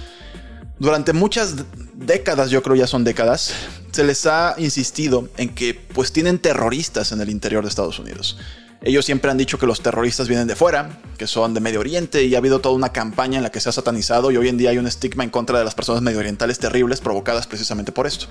durante 0.78 1.12
muchas 1.12 1.56
décadas, 1.94 2.50
yo 2.50 2.62
creo 2.62 2.76
ya 2.76 2.86
son 2.86 3.04
décadas, 3.04 3.52
se 3.92 4.04
les 4.04 4.26
ha 4.26 4.54
insistido 4.58 5.28
en 5.36 5.54
que 5.54 5.74
pues 5.74 6.12
tienen 6.12 6.38
terroristas 6.38 7.12
en 7.12 7.20
el 7.20 7.30
interior 7.30 7.62
de 7.62 7.68
Estados 7.68 7.98
Unidos. 7.98 8.38
Ellos 8.84 9.04
siempre 9.04 9.30
han 9.30 9.38
dicho 9.38 9.58
que 9.58 9.66
los 9.66 9.80
terroristas 9.80 10.26
vienen 10.26 10.48
de 10.48 10.56
fuera, 10.56 10.98
que 11.16 11.28
son 11.28 11.54
de 11.54 11.60
Medio 11.60 11.78
Oriente 11.78 12.24
y 12.24 12.34
ha 12.34 12.38
habido 12.38 12.60
toda 12.60 12.74
una 12.74 12.88
campaña 12.88 13.36
en 13.36 13.44
la 13.44 13.52
que 13.52 13.60
se 13.60 13.68
ha 13.68 13.72
satanizado 13.72 14.32
y 14.32 14.36
hoy 14.36 14.48
en 14.48 14.58
día 14.58 14.70
hay 14.70 14.78
un 14.78 14.88
estigma 14.88 15.22
en 15.22 15.30
contra 15.30 15.56
de 15.56 15.64
las 15.64 15.76
personas 15.76 16.02
medio 16.02 16.18
orientales 16.18 16.58
terribles 16.58 17.00
provocadas 17.00 17.46
precisamente 17.46 17.92
por 17.92 18.08
esto. 18.08 18.26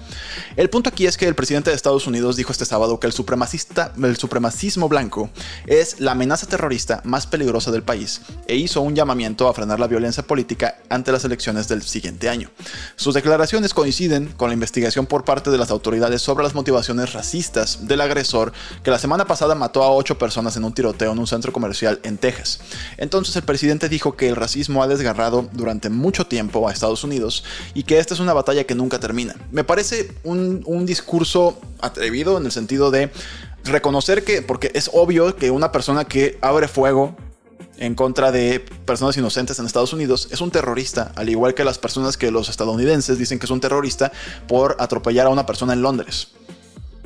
El 0.57 0.69
punto 0.69 0.89
aquí 0.89 1.05
es 1.05 1.15
que 1.15 1.25
el 1.25 1.35
presidente 1.35 1.69
de 1.69 1.77
Estados 1.77 2.05
Unidos 2.05 2.35
dijo 2.35 2.51
este 2.51 2.65
sábado 2.65 2.99
que 2.99 3.07
el, 3.07 3.13
supremacista, 3.13 3.93
el 4.03 4.17
supremacismo 4.17 4.89
blanco 4.89 5.29
es 5.67 6.01
la 6.01 6.11
amenaza 6.11 6.47
terrorista 6.47 6.99
más 7.05 7.27
peligrosa 7.27 7.71
del 7.71 7.83
país 7.83 8.21
e 8.45 8.57
hizo 8.57 8.81
un 8.81 8.93
llamamiento 8.93 9.47
a 9.47 9.53
frenar 9.53 9.79
la 9.79 9.87
violencia 9.87 10.23
política 10.23 10.75
ante 10.89 11.13
las 11.13 11.23
elecciones 11.23 11.69
del 11.69 11.83
siguiente 11.83 12.27
año. 12.27 12.49
Sus 12.97 13.13
declaraciones 13.13 13.73
coinciden 13.73 14.27
con 14.35 14.49
la 14.49 14.53
investigación 14.53 15.05
por 15.05 15.23
parte 15.23 15.49
de 15.49 15.57
las 15.57 15.71
autoridades 15.71 16.21
sobre 16.21 16.43
las 16.43 16.55
motivaciones 16.55 17.13
racistas 17.13 17.87
del 17.87 18.01
agresor 18.01 18.51
que 18.83 18.91
la 18.91 18.99
semana 18.99 19.23
pasada 19.23 19.55
mató 19.55 19.83
a 19.83 19.91
ocho 19.91 20.17
personas 20.17 20.40
en 20.41 20.63
un 20.63 20.73
tiroteo 20.73 21.11
en 21.11 21.19
un 21.19 21.27
centro 21.27 21.53
comercial 21.53 21.99
en 22.03 22.17
Texas. 22.17 22.59
Entonces 22.97 23.35
el 23.35 23.43
presidente 23.43 23.89
dijo 23.89 24.15
que 24.15 24.29
el 24.29 24.35
racismo 24.35 24.83
ha 24.83 24.87
desgarrado 24.87 25.47
durante 25.53 25.89
mucho 25.89 26.25
tiempo 26.27 26.67
a 26.67 26.71
Estados 26.71 27.03
Unidos 27.03 27.43
y 27.73 27.83
que 27.83 27.99
esta 27.99 28.13
es 28.13 28.19
una 28.19 28.33
batalla 28.33 28.65
que 28.65 28.75
nunca 28.75 28.99
termina. 28.99 29.35
Me 29.51 29.63
parece 29.63 30.13
un, 30.23 30.63
un 30.65 30.85
discurso 30.85 31.59
atrevido 31.79 32.37
en 32.37 32.45
el 32.45 32.51
sentido 32.51 32.91
de 32.91 33.11
reconocer 33.63 34.23
que, 34.23 34.41
porque 34.41 34.71
es 34.73 34.89
obvio 34.93 35.35
que 35.35 35.51
una 35.51 35.71
persona 35.71 36.05
que 36.05 36.37
abre 36.41 36.67
fuego 36.67 37.15
en 37.81 37.95
contra 37.95 38.31
de 38.31 38.59
personas 38.59 39.17
inocentes 39.17 39.57
en 39.57 39.65
Estados 39.65 39.91
Unidos 39.91 40.27
es 40.31 40.39
un 40.39 40.51
terrorista, 40.51 41.11
al 41.15 41.29
igual 41.29 41.55
que 41.55 41.63
las 41.63 41.79
personas 41.79 42.15
que 42.15 42.29
los 42.29 42.47
estadounidenses 42.47 43.17
dicen 43.17 43.39
que 43.39 43.45
es 43.45 43.51
un 43.51 43.59
terrorista 43.59 44.11
por 44.47 44.77
atropellar 44.79 45.25
a 45.25 45.29
una 45.29 45.47
persona 45.47 45.73
en 45.73 45.81
Londres. 45.81 46.29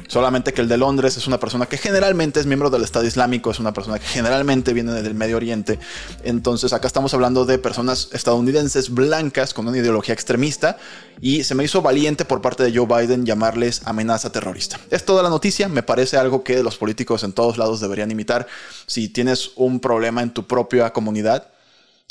Solamente 0.08 0.54
que 0.54 0.62
el 0.62 0.68
de 0.68 0.78
Londres 0.78 1.18
es 1.18 1.28
una 1.28 1.40
persona 1.40 1.66
que 1.66 1.78
generalmente 1.78 2.40
es 2.40 2.46
miembro 2.46 2.70
del 2.70 2.84
Estado 2.84 3.06
Islámico, 3.06 3.52
es 3.52 3.60
una 3.60 3.74
persona 3.74 4.00
que 4.00 4.06
generalmente 4.06 4.74
viene 4.74 4.94
del 4.94 5.16
Medio 5.16 5.38
Oriente. 5.38 5.80
Entonces 6.24 6.74
acá 6.74 6.88
estamos 6.88 7.14
hablando 7.14 7.46
de 7.46 7.58
personas 7.58 8.10
estadounidenses 8.12 8.94
blancas 8.94 9.54
con 9.54 9.68
una 9.68 9.78
ideología 9.78 10.14
extremista 10.14 10.78
y 11.22 11.44
se 11.44 11.56
me 11.56 11.64
hizo 11.64 11.82
valiente 11.82 12.26
por 12.26 12.42
parte 12.42 12.64
de 12.64 12.78
Joe 12.78 12.86
Biden 12.86 13.26
llamarles 13.26 13.82
amenaza 13.86 14.32
terrorista. 14.32 14.80
Es 14.92 15.06
toda 15.06 15.24
la 15.24 15.30
noticia, 15.30 15.68
me 15.70 15.84
parece 15.84 16.18
algo 16.18 16.44
que 16.44 16.62
los 16.62 16.78
políticos 16.78 17.24
en 17.24 17.34
todos 17.34 17.58
lados 17.58 17.80
deberían 17.80 18.12
imitar. 18.12 18.48
Si 18.86 19.10
tienes 19.10 19.52
un 19.56 19.80
problema 19.80 20.22
en 20.22 20.34
tu 20.34 20.46
propia 20.46 20.92
comunidad, 20.94 21.52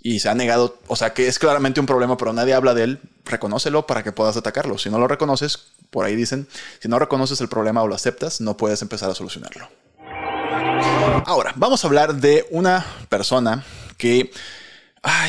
y 0.06 0.20
se 0.20 0.28
ha 0.28 0.34
negado, 0.34 0.78
o 0.86 0.96
sea 0.96 1.14
que 1.14 1.28
es 1.28 1.38
claramente 1.38 1.80
un 1.80 1.86
problema, 1.86 2.18
pero 2.18 2.34
nadie 2.34 2.52
habla 2.52 2.74
de 2.74 2.84
él, 2.84 3.00
reconócelo 3.24 3.86
para 3.86 4.02
que 4.02 4.12
puedas 4.12 4.36
atacarlo. 4.36 4.76
Si 4.76 4.90
no 4.90 4.98
lo 4.98 5.08
reconoces, 5.08 5.68
por 5.94 6.04
ahí 6.04 6.16
dicen, 6.16 6.48
si 6.80 6.88
no 6.88 6.98
reconoces 6.98 7.40
el 7.40 7.46
problema 7.46 7.80
o 7.80 7.86
lo 7.86 7.94
aceptas, 7.94 8.40
no 8.40 8.56
puedes 8.56 8.82
empezar 8.82 9.08
a 9.10 9.14
solucionarlo. 9.14 9.68
Ahora, 11.24 11.52
vamos 11.54 11.84
a 11.84 11.86
hablar 11.86 12.16
de 12.16 12.48
una 12.50 12.84
persona 13.08 13.64
que 13.96 14.32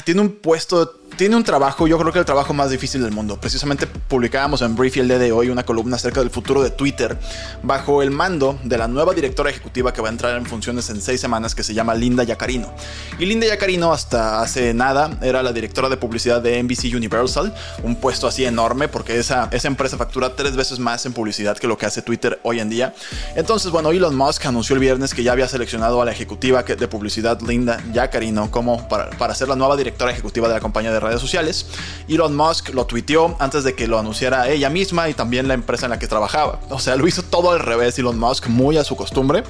tiene 0.05 0.22
un 0.22 0.38
puesto 0.38 1.01
tiene 1.17 1.36
un 1.36 1.43
trabajo, 1.43 1.88
yo 1.88 1.98
creo 1.98 2.12
que 2.12 2.19
el 2.19 2.25
trabajo 2.25 2.53
más 2.53 2.69
difícil 2.69 3.01
del 3.01 3.12
mundo. 3.12 3.39
Precisamente 3.39 3.88
publicábamos 3.88 4.62
en 4.62 4.75
Brief 4.75 4.98
el 4.98 5.07
día 5.07 5.17
de 5.17 5.31
hoy 5.31 5.50
una 5.50 5.63
columna 5.63 5.95
acerca 5.95 6.19
del 6.19 6.29
futuro 6.29 6.62
de 6.62 6.72
Twitter 6.72 7.17
bajo 7.63 8.01
el 8.01 8.12
mando 8.12 8.60
de 8.63 8.77
la 8.77 8.88
nueva 8.88 9.13
directora 9.13 9.50
ejecutiva 9.50 9.93
que 9.93 10.01
va 10.01 10.10
a 10.10 10.12
entrar 10.12 10.36
en 10.36 10.45
funciones 10.45 10.89
en 10.89 11.01
seis 11.01 11.22
semanas 11.22 11.55
que 11.55 11.63
se 11.63 11.74
llama 11.74 11.95
Linda 11.95 12.24
Yacarino. 12.24 12.74
Y 13.17 13.25
Linda 13.25 13.48
Yacarino 13.48 13.93
hasta 13.93 14.41
hace 14.41 14.74
nada 14.74 15.17
era 15.22 15.41
la 15.41 15.53
directora 15.53 15.89
de 15.89 15.98
publicidad 15.98 16.41
de 16.41 16.62
NBC 16.62 16.93
Universal, 16.95 17.53
un 17.84 17.95
puesto 17.95 18.27
así 18.27 18.45
enorme 18.45 18.88
porque 18.88 19.17
esa, 19.17 19.48
esa 19.51 19.67
empresa 19.67 19.98
factura 19.98 20.36
tres 20.36 20.55
veces 20.55 20.79
más 20.79 21.05
en 21.05 21.13
publicidad 21.13 21.57
que 21.57 21.67
lo 21.67 21.77
que 21.77 21.86
hace 21.86 22.01
Twitter 22.01 22.39
hoy 22.43 22.60
en 22.60 22.69
día. 22.69 22.93
Entonces, 23.36 23.72
bueno, 23.72 23.91
Elon 23.91 24.15
Musk 24.15 24.45
anunció 24.45 24.74
el 24.74 24.81
viernes 24.81 25.13
que 25.13 25.24
ya 25.24 25.31
había 25.31 25.48
seleccionado 25.48 26.01
a 26.01 26.05
la 26.05 26.12
ejecutiva 26.12 26.63
de 26.63 26.88
publicidad 26.88 27.39
Linda 27.41 27.81
Yacarino 27.93 28.51
como 28.51 28.88
para, 28.89 29.10
para 29.12 29.34
ser 29.34 29.48
la 29.48 29.55
nueva 29.55 29.77
directora 29.77 30.12
ejecutiva 30.12 30.48
de 30.48 30.55
la 30.55 30.60
compañía 30.60 30.91
de 30.91 31.05
redes 31.06 31.22
sociales. 31.22 31.68
Elon 32.08 32.36
Musk 32.36 32.70
lo 32.74 32.86
tuiteó 32.86 33.36
antes 33.40 33.64
de 33.64 33.76
que 33.76 33.88
lo 33.88 34.00
anunciara 34.00 34.50
ella 34.50 34.70
misma 34.70 35.10
y 35.10 35.14
también 35.14 35.48
la 35.48 35.54
empresa 35.54 35.86
en 35.86 35.92
la 35.92 36.00
que 36.00 36.08
trabajaba. 36.08 36.60
O 36.70 36.80
sea, 36.80 36.96
lo 36.96 37.08
hizo 37.08 37.24
todo 37.24 37.52
al 37.52 37.60
revés 37.60 37.98
Elon 38.00 38.20
Musk, 38.20 38.48
muy 38.48 38.78
a 38.78 38.84
su 38.84 38.96
costumbre. 38.96 39.44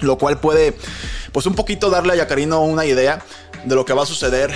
Lo 0.00 0.16
cual 0.16 0.40
puede, 0.40 0.76
pues 1.32 1.44
un 1.44 1.54
poquito 1.54 1.90
darle 1.90 2.14
a 2.14 2.16
Yacarino 2.16 2.62
una 2.62 2.86
idea 2.86 3.22
de 3.64 3.74
lo 3.74 3.84
que 3.84 3.92
va 3.92 4.04
a 4.04 4.06
suceder 4.06 4.50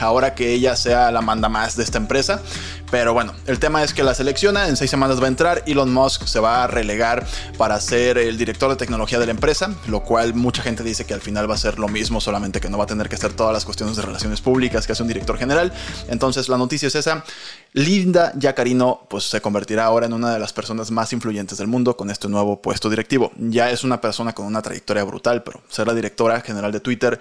ahora 0.00 0.34
que 0.34 0.52
ella 0.52 0.76
sea 0.76 1.10
la 1.10 1.20
manda 1.20 1.48
más 1.48 1.76
de 1.76 1.84
esta 1.84 1.98
empresa. 1.98 2.42
Pero 2.90 3.14
bueno, 3.14 3.32
el 3.46 3.60
tema 3.60 3.84
es 3.84 3.94
que 3.94 4.02
la 4.02 4.14
selecciona, 4.14 4.66
en 4.66 4.76
seis 4.76 4.90
semanas 4.90 5.20
va 5.20 5.26
a 5.26 5.28
entrar, 5.28 5.62
Elon 5.66 5.92
Musk 5.92 6.26
se 6.26 6.40
va 6.40 6.64
a 6.64 6.66
relegar 6.66 7.24
para 7.56 7.80
ser 7.80 8.18
el 8.18 8.36
director 8.36 8.68
de 8.68 8.76
tecnología 8.76 9.20
de 9.20 9.26
la 9.26 9.30
empresa, 9.30 9.72
lo 9.86 10.02
cual 10.02 10.34
mucha 10.34 10.62
gente 10.62 10.82
dice 10.82 11.04
que 11.04 11.14
al 11.14 11.20
final 11.20 11.48
va 11.48 11.54
a 11.54 11.58
ser 11.58 11.78
lo 11.78 11.86
mismo, 11.86 12.20
solamente 12.20 12.60
que 12.60 12.68
no 12.68 12.78
va 12.78 12.84
a 12.84 12.86
tener 12.88 13.08
que 13.08 13.14
hacer 13.14 13.32
todas 13.32 13.52
las 13.52 13.64
cuestiones 13.64 13.96
de 13.96 14.02
relaciones 14.02 14.40
públicas 14.40 14.86
que 14.86 14.92
hace 14.92 15.02
un 15.02 15.08
director 15.08 15.38
general. 15.38 15.72
Entonces 16.08 16.48
la 16.48 16.58
noticia 16.58 16.88
es 16.88 16.96
esa. 16.96 17.24
Linda 17.72 18.32
Yacarino 18.36 19.06
pues 19.08 19.24
se 19.24 19.40
convertirá 19.40 19.84
ahora 19.84 20.06
en 20.06 20.12
una 20.12 20.32
de 20.32 20.40
las 20.40 20.52
personas 20.52 20.90
más 20.90 21.12
influyentes 21.12 21.58
del 21.58 21.68
mundo 21.68 21.96
con 21.96 22.10
este 22.10 22.28
nuevo 22.28 22.60
puesto 22.60 22.90
directivo. 22.90 23.30
Ya 23.36 23.70
es 23.70 23.84
una 23.84 24.00
persona 24.00 24.32
con 24.32 24.46
una 24.46 24.62
trayectoria 24.62 25.04
brutal, 25.04 25.44
pero 25.44 25.62
ser 25.68 25.86
la 25.86 25.94
directora 25.94 26.40
general 26.40 26.72
de 26.72 26.80
Twitter 26.80 27.20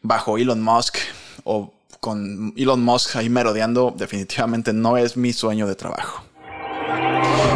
bajo 0.00 0.38
Elon 0.38 0.62
Musk 0.62 0.98
o 1.42 1.74
con 2.00 2.52
Elon 2.56 2.82
Musk 2.82 3.16
ahí 3.16 3.28
merodeando, 3.28 3.94
definitivamente 3.96 4.72
no 4.72 4.96
es 4.96 5.16
mi 5.16 5.32
sueño 5.32 5.66
de 5.66 5.74
trabajo. 5.74 6.24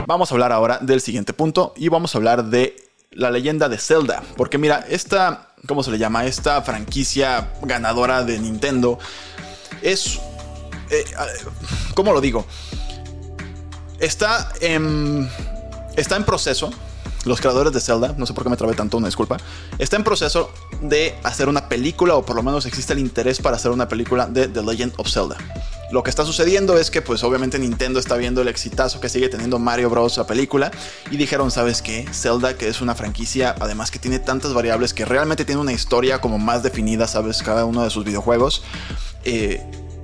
Vamos 0.06 0.30
a 0.30 0.34
hablar 0.34 0.52
ahora 0.52 0.78
del 0.80 1.00
siguiente 1.00 1.32
punto 1.32 1.74
y 1.76 1.88
vamos 1.88 2.14
a 2.14 2.18
hablar 2.18 2.44
de 2.44 2.76
la 3.12 3.30
leyenda 3.30 3.68
de 3.68 3.78
Zelda. 3.78 4.22
Porque 4.36 4.58
mira, 4.58 4.84
esta, 4.88 5.54
¿cómo 5.66 5.82
se 5.82 5.90
le 5.90 5.98
llama? 5.98 6.26
Esta 6.26 6.62
franquicia 6.62 7.52
ganadora 7.62 8.24
de 8.24 8.38
Nintendo 8.38 8.98
es... 9.82 10.18
Eh, 10.90 11.04
¿Cómo 11.94 12.12
lo 12.12 12.20
digo? 12.20 12.44
Está 13.98 14.52
en, 14.60 15.28
está 15.96 16.16
en 16.16 16.24
proceso 16.24 16.70
los 17.24 17.40
creadores 17.40 17.72
de 17.72 17.80
Zelda, 17.80 18.14
no 18.16 18.26
sé 18.26 18.34
por 18.34 18.44
qué 18.44 18.50
me 18.50 18.56
trabé 18.56 18.74
tanto, 18.74 18.96
una 18.96 19.08
disculpa, 19.08 19.38
está 19.78 19.96
en 19.96 20.04
proceso 20.04 20.50
de 20.80 21.14
hacer 21.22 21.48
una 21.48 21.68
película, 21.68 22.14
o 22.14 22.24
por 22.24 22.36
lo 22.36 22.42
menos 22.42 22.66
existe 22.66 22.92
el 22.92 22.98
interés 22.98 23.40
para 23.40 23.56
hacer 23.56 23.70
una 23.70 23.88
película 23.88 24.26
de 24.26 24.48
The 24.48 24.62
Legend 24.62 24.94
of 24.96 25.08
Zelda. 25.08 25.36
Lo 25.92 26.02
que 26.02 26.08
está 26.08 26.24
sucediendo 26.24 26.78
es 26.78 26.90
que, 26.90 27.02
pues 27.02 27.22
obviamente 27.22 27.58
Nintendo 27.58 28.00
está 28.00 28.16
viendo 28.16 28.40
el 28.40 28.48
exitazo 28.48 28.98
que 28.98 29.10
sigue 29.10 29.28
teniendo 29.28 29.58
Mario 29.58 29.90
Bros. 29.90 30.16
la 30.16 30.26
película 30.26 30.70
y 31.10 31.18
dijeron, 31.18 31.50
¿sabes 31.50 31.82
qué? 31.82 32.06
Zelda, 32.14 32.56
que 32.56 32.68
es 32.68 32.80
una 32.80 32.94
franquicia, 32.94 33.54
además 33.60 33.90
que 33.90 33.98
tiene 33.98 34.18
tantas 34.18 34.54
variables, 34.54 34.94
que 34.94 35.04
realmente 35.04 35.44
tiene 35.44 35.60
una 35.60 35.74
historia 35.74 36.18
como 36.22 36.38
más 36.38 36.62
definida, 36.62 37.06
¿sabes? 37.06 37.42
Cada 37.42 37.66
uno 37.66 37.84
de 37.84 37.90
sus 37.90 38.06
videojuegos. 38.06 38.62
Eh, 39.24 39.62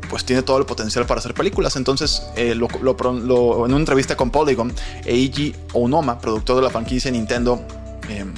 pues 0.09 0.25
tiene 0.25 0.43
todo 0.43 0.59
el 0.59 0.67
potencial 0.67 1.07
para 1.07 1.21
hacer 1.21 1.35
películas. 1.35 1.77
Entonces, 1.77 2.23
eh, 2.37 2.53
en 2.53 2.63
una 2.63 3.77
entrevista 3.77 4.17
con 4.17 4.31
Polygon, 4.31 4.73
Eiji 5.05 5.55
Onoma, 5.73 6.19
productor 6.19 6.57
de 6.57 6.63
la 6.63 6.71
franquicia 6.71 7.11
Nintendo, 7.11 7.61
em, 8.09 8.33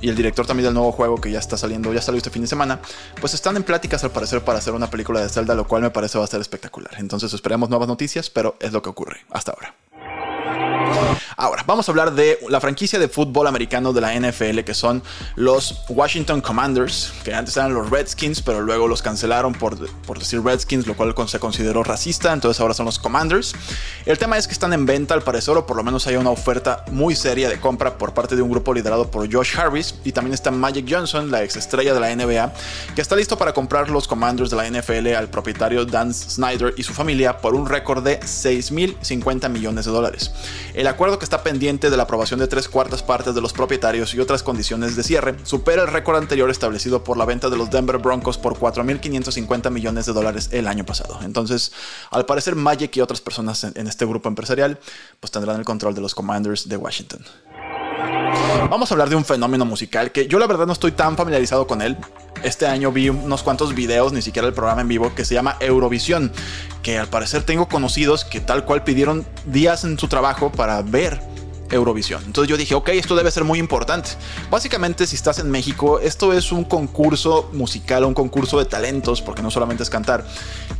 y 0.00 0.08
el 0.08 0.16
director 0.16 0.46
también 0.46 0.64
del 0.64 0.74
nuevo 0.74 0.90
juego 0.92 1.20
que 1.20 1.30
ya 1.30 1.38
está 1.38 1.56
saliendo, 1.56 1.92
ya 1.92 2.02
salió 2.02 2.18
este 2.18 2.30
fin 2.30 2.42
de 2.42 2.48
semana, 2.48 2.80
pues 3.20 3.34
están 3.34 3.56
en 3.56 3.62
pláticas 3.62 4.02
al 4.02 4.10
parecer 4.10 4.42
para 4.42 4.58
hacer 4.58 4.74
una 4.74 4.90
película 4.90 5.20
de 5.20 5.28
Zelda, 5.28 5.54
lo 5.54 5.66
cual 5.66 5.82
me 5.82 5.90
parece 5.90 6.18
va 6.18 6.24
a 6.24 6.26
ser 6.26 6.40
espectacular. 6.40 6.94
Entonces 6.98 7.32
esperemos 7.32 7.70
nuevas 7.70 7.88
noticias, 7.88 8.28
pero 8.28 8.56
es 8.60 8.72
lo 8.72 8.82
que 8.82 8.90
ocurre 8.90 9.20
hasta 9.30 9.52
ahora. 9.52 9.74
Ahora, 11.36 11.64
vamos 11.66 11.88
a 11.88 11.92
hablar 11.92 12.12
de 12.14 12.38
la 12.48 12.60
franquicia 12.60 12.98
de 12.98 13.08
fútbol 13.08 13.46
americano 13.46 13.92
de 13.92 14.00
la 14.00 14.14
NFL, 14.14 14.60
que 14.60 14.74
son 14.74 15.02
los 15.34 15.82
Washington 15.88 16.40
Commanders, 16.40 17.12
que 17.24 17.34
antes 17.34 17.56
eran 17.56 17.74
los 17.74 17.90
Redskins, 17.90 18.42
pero 18.42 18.60
luego 18.60 18.86
los 18.86 19.02
cancelaron 19.02 19.52
por, 19.52 19.88
por 20.02 20.18
decir 20.18 20.42
Redskins, 20.42 20.86
lo 20.86 20.94
cual 20.94 21.14
se 21.26 21.38
consideró 21.38 21.82
racista, 21.82 22.32
entonces 22.32 22.60
ahora 22.60 22.74
son 22.74 22.86
los 22.86 22.98
Commanders. 22.98 23.54
El 24.06 24.18
tema 24.18 24.36
es 24.38 24.46
que 24.46 24.52
están 24.52 24.72
en 24.72 24.86
venta 24.86 25.14
al 25.14 25.22
parecer, 25.22 25.56
o 25.56 25.66
por 25.66 25.76
lo 25.76 25.82
menos 25.82 26.06
hay 26.06 26.16
una 26.16 26.30
oferta 26.30 26.84
muy 26.90 27.16
seria 27.16 27.48
de 27.48 27.58
compra 27.60 27.98
por 27.98 28.14
parte 28.14 28.36
de 28.36 28.42
un 28.42 28.50
grupo 28.50 28.74
liderado 28.74 29.10
por 29.10 29.32
Josh 29.32 29.58
Harris, 29.58 29.94
y 30.04 30.12
también 30.12 30.34
está 30.34 30.50
Magic 30.50 30.86
Johnson, 30.88 31.30
la 31.30 31.42
ex 31.42 31.56
estrella 31.56 31.94
de 31.94 32.00
la 32.00 32.14
NBA, 32.14 32.52
que 32.94 33.00
está 33.00 33.16
listo 33.16 33.36
para 33.38 33.52
comprar 33.52 33.90
los 33.90 34.06
Commanders 34.06 34.50
de 34.50 34.56
la 34.56 34.68
NFL 34.68 35.14
al 35.14 35.28
propietario 35.28 35.84
Dan 35.84 36.12
Snyder 36.12 36.74
y 36.76 36.82
su 36.82 36.92
familia 36.92 37.38
por 37.38 37.54
un 37.54 37.66
récord 37.66 38.02
de 38.02 38.20
6.050 38.20 39.48
millones 39.48 39.84
de 39.84 39.90
dólares. 39.90 40.30
El 40.82 40.88
acuerdo 40.88 41.16
que 41.16 41.24
está 41.24 41.44
pendiente 41.44 41.90
de 41.90 41.96
la 41.96 42.02
aprobación 42.02 42.40
de 42.40 42.48
tres 42.48 42.68
cuartas 42.68 43.04
partes 43.04 43.36
de 43.36 43.40
los 43.40 43.52
propietarios 43.52 44.14
y 44.14 44.18
otras 44.18 44.42
condiciones 44.42 44.96
de 44.96 45.04
cierre, 45.04 45.36
supera 45.44 45.82
el 45.82 45.86
récord 45.86 46.16
anterior 46.16 46.50
establecido 46.50 47.04
por 47.04 47.16
la 47.16 47.24
venta 47.24 47.48
de 47.48 47.56
los 47.56 47.70
Denver 47.70 47.98
Broncos 47.98 48.36
por 48.36 48.58
4.550 48.58 49.70
millones 49.70 50.06
de 50.06 50.12
dólares 50.12 50.48
el 50.50 50.66
año 50.66 50.84
pasado. 50.84 51.20
Entonces, 51.22 51.70
al 52.10 52.26
parecer, 52.26 52.56
Magic 52.56 52.96
y 52.96 53.00
otras 53.00 53.20
personas 53.20 53.62
en 53.62 53.86
este 53.86 54.06
grupo 54.06 54.28
empresarial 54.28 54.80
pues 55.20 55.30
tendrán 55.30 55.60
el 55.60 55.64
control 55.64 55.94
de 55.94 56.00
los 56.00 56.16
Commanders 56.16 56.68
de 56.68 56.76
Washington. 56.76 57.24
Vamos 58.70 58.90
a 58.90 58.94
hablar 58.94 59.08
de 59.08 59.16
un 59.16 59.24
fenómeno 59.24 59.64
musical 59.64 60.12
que 60.12 60.26
yo 60.26 60.38
la 60.38 60.46
verdad 60.46 60.66
no 60.66 60.72
estoy 60.72 60.92
tan 60.92 61.16
familiarizado 61.16 61.66
con 61.66 61.82
él. 61.82 61.96
Este 62.42 62.66
año 62.66 62.90
vi 62.90 63.08
unos 63.08 63.42
cuantos 63.42 63.74
videos, 63.74 64.12
ni 64.12 64.22
siquiera 64.22 64.48
el 64.48 64.54
programa 64.54 64.80
en 64.80 64.88
vivo, 64.88 65.14
que 65.14 65.24
se 65.24 65.34
llama 65.34 65.56
Eurovisión, 65.60 66.32
que 66.82 66.98
al 66.98 67.08
parecer 67.08 67.42
tengo 67.44 67.68
conocidos 67.68 68.24
que 68.24 68.40
tal 68.40 68.64
cual 68.64 68.82
pidieron 68.82 69.26
días 69.46 69.84
en 69.84 69.98
su 69.98 70.08
trabajo 70.08 70.50
para 70.50 70.82
ver 70.82 71.20
Eurovisión. 71.70 72.22
Entonces 72.24 72.48
yo 72.50 72.56
dije, 72.56 72.74
ok, 72.74 72.88
esto 72.90 73.14
debe 73.14 73.30
ser 73.30 73.44
muy 73.44 73.58
importante. 73.58 74.10
Básicamente, 74.50 75.06
si 75.06 75.16
estás 75.16 75.38
en 75.38 75.50
México, 75.50 76.00
esto 76.00 76.32
es 76.32 76.52
un 76.52 76.64
concurso 76.64 77.50
musical, 77.52 78.04
un 78.04 78.14
concurso 78.14 78.58
de 78.58 78.64
talentos, 78.64 79.22
porque 79.22 79.42
no 79.42 79.50
solamente 79.50 79.82
es 79.82 79.90
cantar, 79.90 80.24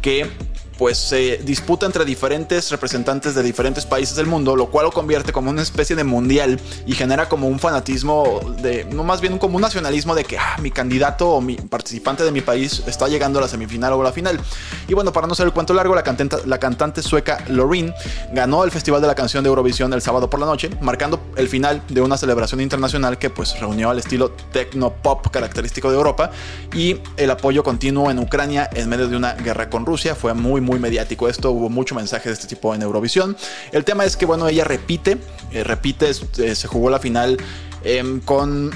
que 0.00 0.30
pues 0.78 0.98
se 0.98 1.38
disputa 1.38 1.86
entre 1.86 2.04
diferentes 2.04 2.70
representantes 2.70 3.34
de 3.34 3.42
diferentes 3.42 3.86
países 3.86 4.16
del 4.16 4.26
mundo, 4.26 4.56
lo 4.56 4.66
cual 4.66 4.86
lo 4.86 4.92
convierte 4.92 5.32
como 5.32 5.50
una 5.50 5.62
especie 5.62 5.96
de 5.96 6.04
mundial 6.04 6.60
y 6.86 6.92
genera 6.94 7.28
como 7.28 7.48
un 7.48 7.58
fanatismo 7.58 8.40
de, 8.60 8.84
no 8.84 9.04
más 9.04 9.20
bien 9.20 9.38
como 9.38 9.56
un 9.56 9.62
nacionalismo 9.62 10.14
de 10.14 10.24
que 10.24 10.38
ah, 10.38 10.56
mi 10.60 10.70
candidato 10.70 11.30
o 11.30 11.40
mi 11.40 11.56
participante 11.56 12.24
de 12.24 12.32
mi 12.32 12.40
país 12.40 12.82
está 12.86 13.08
llegando 13.08 13.38
a 13.38 13.42
la 13.42 13.48
semifinal 13.48 13.92
o 13.92 14.00
a 14.00 14.04
la 14.04 14.12
final. 14.12 14.40
Y 14.88 14.94
bueno, 14.94 15.12
para 15.12 15.26
no 15.26 15.34
ser 15.34 15.46
el 15.46 15.52
cuento 15.52 15.74
largo, 15.74 15.94
la 15.94 16.02
cantante, 16.02 16.36
la 16.46 16.58
cantante 16.58 17.02
sueca 17.02 17.44
Loreen 17.48 17.94
ganó 18.32 18.64
el 18.64 18.70
Festival 18.70 19.00
de 19.00 19.06
la 19.06 19.14
Canción 19.14 19.44
de 19.44 19.48
Eurovisión 19.48 19.92
el 19.92 20.02
sábado 20.02 20.30
por 20.30 20.40
la 20.40 20.46
noche, 20.46 20.70
marcando 20.80 21.20
el 21.36 21.48
final 21.48 21.82
de 21.88 22.00
una 22.00 22.16
celebración 22.16 22.60
internacional 22.60 23.18
que 23.18 23.30
pues 23.30 23.58
reunió 23.60 23.90
al 23.90 23.98
estilo 23.98 24.30
techno 24.52 24.90
pop 24.90 25.28
característico 25.30 25.90
de 25.90 25.96
Europa 25.96 26.30
y 26.74 26.96
el 27.16 27.30
apoyo 27.30 27.62
continuo 27.62 28.10
en 28.10 28.18
Ucrania 28.18 28.68
en 28.72 28.88
medio 28.88 29.08
de 29.08 29.16
una 29.16 29.34
guerra 29.34 29.68
con 29.68 29.86
Rusia. 29.86 30.14
Fue 30.14 30.32
muy 30.34 30.60
muy 30.62 30.78
mediático 30.78 31.28
esto, 31.28 31.50
hubo 31.50 31.68
mucho 31.68 31.94
mensaje 31.94 32.28
de 32.28 32.34
este 32.34 32.46
tipo 32.46 32.74
en 32.74 32.82
Eurovisión. 32.82 33.36
El 33.72 33.84
tema 33.84 34.04
es 34.04 34.16
que, 34.16 34.26
bueno, 34.26 34.48
ella 34.48 34.64
repite, 34.64 35.18
eh, 35.52 35.64
repite, 35.64 36.10
eh, 36.10 36.54
se 36.54 36.68
jugó 36.68 36.90
la 36.90 36.98
final 36.98 37.36
em, 37.84 38.20
con 38.20 38.70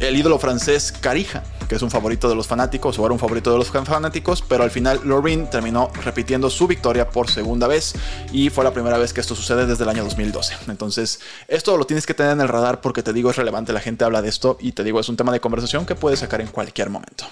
el 0.00 0.16
ídolo 0.16 0.38
francés 0.38 0.92
Carija, 0.92 1.42
que 1.68 1.74
es 1.74 1.82
un 1.82 1.90
favorito 1.90 2.28
de 2.28 2.34
los 2.34 2.46
fanáticos 2.46 2.98
o 2.98 3.04
era 3.04 3.12
un 3.12 3.18
favorito 3.18 3.50
de 3.52 3.58
los 3.58 3.70
fanáticos, 3.70 4.42
pero 4.42 4.64
al 4.64 4.70
final 4.70 5.00
Loreen 5.04 5.50
terminó 5.50 5.90
repitiendo 6.04 6.50
su 6.50 6.66
victoria 6.66 7.10
por 7.10 7.28
segunda 7.28 7.66
vez 7.66 7.94
y 8.32 8.50
fue 8.50 8.64
la 8.64 8.72
primera 8.72 8.96
vez 8.96 9.12
que 9.12 9.20
esto 9.20 9.34
sucede 9.34 9.66
desde 9.66 9.84
el 9.84 9.90
año 9.90 10.04
2012. 10.04 10.54
Entonces, 10.68 11.20
esto 11.48 11.76
lo 11.76 11.84
tienes 11.84 12.06
que 12.06 12.14
tener 12.14 12.32
en 12.32 12.40
el 12.40 12.48
radar 12.48 12.80
porque 12.80 13.02
te 13.02 13.12
digo 13.12 13.30
es 13.30 13.36
relevante, 13.36 13.72
la 13.72 13.80
gente 13.80 14.04
habla 14.04 14.22
de 14.22 14.28
esto 14.28 14.56
y 14.60 14.72
te 14.72 14.84
digo 14.84 15.00
es 15.00 15.08
un 15.08 15.16
tema 15.16 15.32
de 15.32 15.40
conversación 15.40 15.84
que 15.84 15.94
puedes 15.94 16.20
sacar 16.20 16.40
en 16.40 16.48
cualquier 16.48 16.90
momento. 16.90 17.26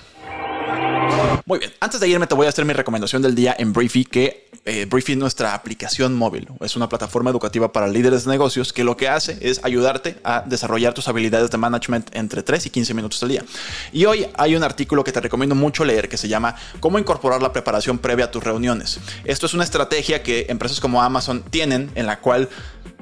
Muy 1.44 1.60
bien, 1.60 1.72
antes 1.80 2.00
de 2.00 2.08
irme 2.08 2.26
te 2.26 2.34
voy 2.34 2.46
a 2.46 2.48
hacer 2.48 2.64
mi 2.64 2.72
recomendación 2.72 3.22
del 3.22 3.34
día 3.34 3.54
en 3.56 3.72
Briefy, 3.72 4.04
que 4.04 4.50
eh, 4.64 4.84
Briefy 4.84 5.12
es 5.12 5.18
nuestra 5.18 5.54
aplicación 5.54 6.12
móvil. 6.12 6.48
Es 6.60 6.74
una 6.74 6.88
plataforma 6.88 7.30
educativa 7.30 7.70
para 7.70 7.86
líderes 7.86 8.24
de 8.24 8.32
negocios 8.32 8.72
que 8.72 8.82
lo 8.82 8.96
que 8.96 9.08
hace 9.08 9.38
es 9.40 9.64
ayudarte 9.64 10.18
a 10.24 10.42
desarrollar 10.44 10.92
tus 10.92 11.06
habilidades 11.06 11.50
de 11.52 11.56
management 11.56 12.10
entre 12.16 12.42
3 12.42 12.66
y 12.66 12.70
15 12.70 12.94
minutos 12.94 13.22
al 13.22 13.28
día. 13.28 13.44
Y 13.92 14.06
hoy 14.06 14.26
hay 14.36 14.56
un 14.56 14.64
artículo 14.64 15.04
que 15.04 15.12
te 15.12 15.20
recomiendo 15.20 15.54
mucho 15.54 15.84
leer 15.84 16.08
que 16.08 16.16
se 16.16 16.26
llama 16.26 16.56
Cómo 16.80 16.98
incorporar 16.98 17.40
la 17.40 17.52
preparación 17.52 17.98
previa 17.98 18.24
a 18.24 18.30
tus 18.32 18.42
reuniones. 18.42 18.98
Esto 19.24 19.46
es 19.46 19.54
una 19.54 19.62
estrategia 19.62 20.24
que 20.24 20.46
empresas 20.48 20.80
como 20.80 21.00
Amazon 21.00 21.44
tienen 21.48 21.92
en 21.94 22.06
la 22.06 22.18
cual 22.18 22.48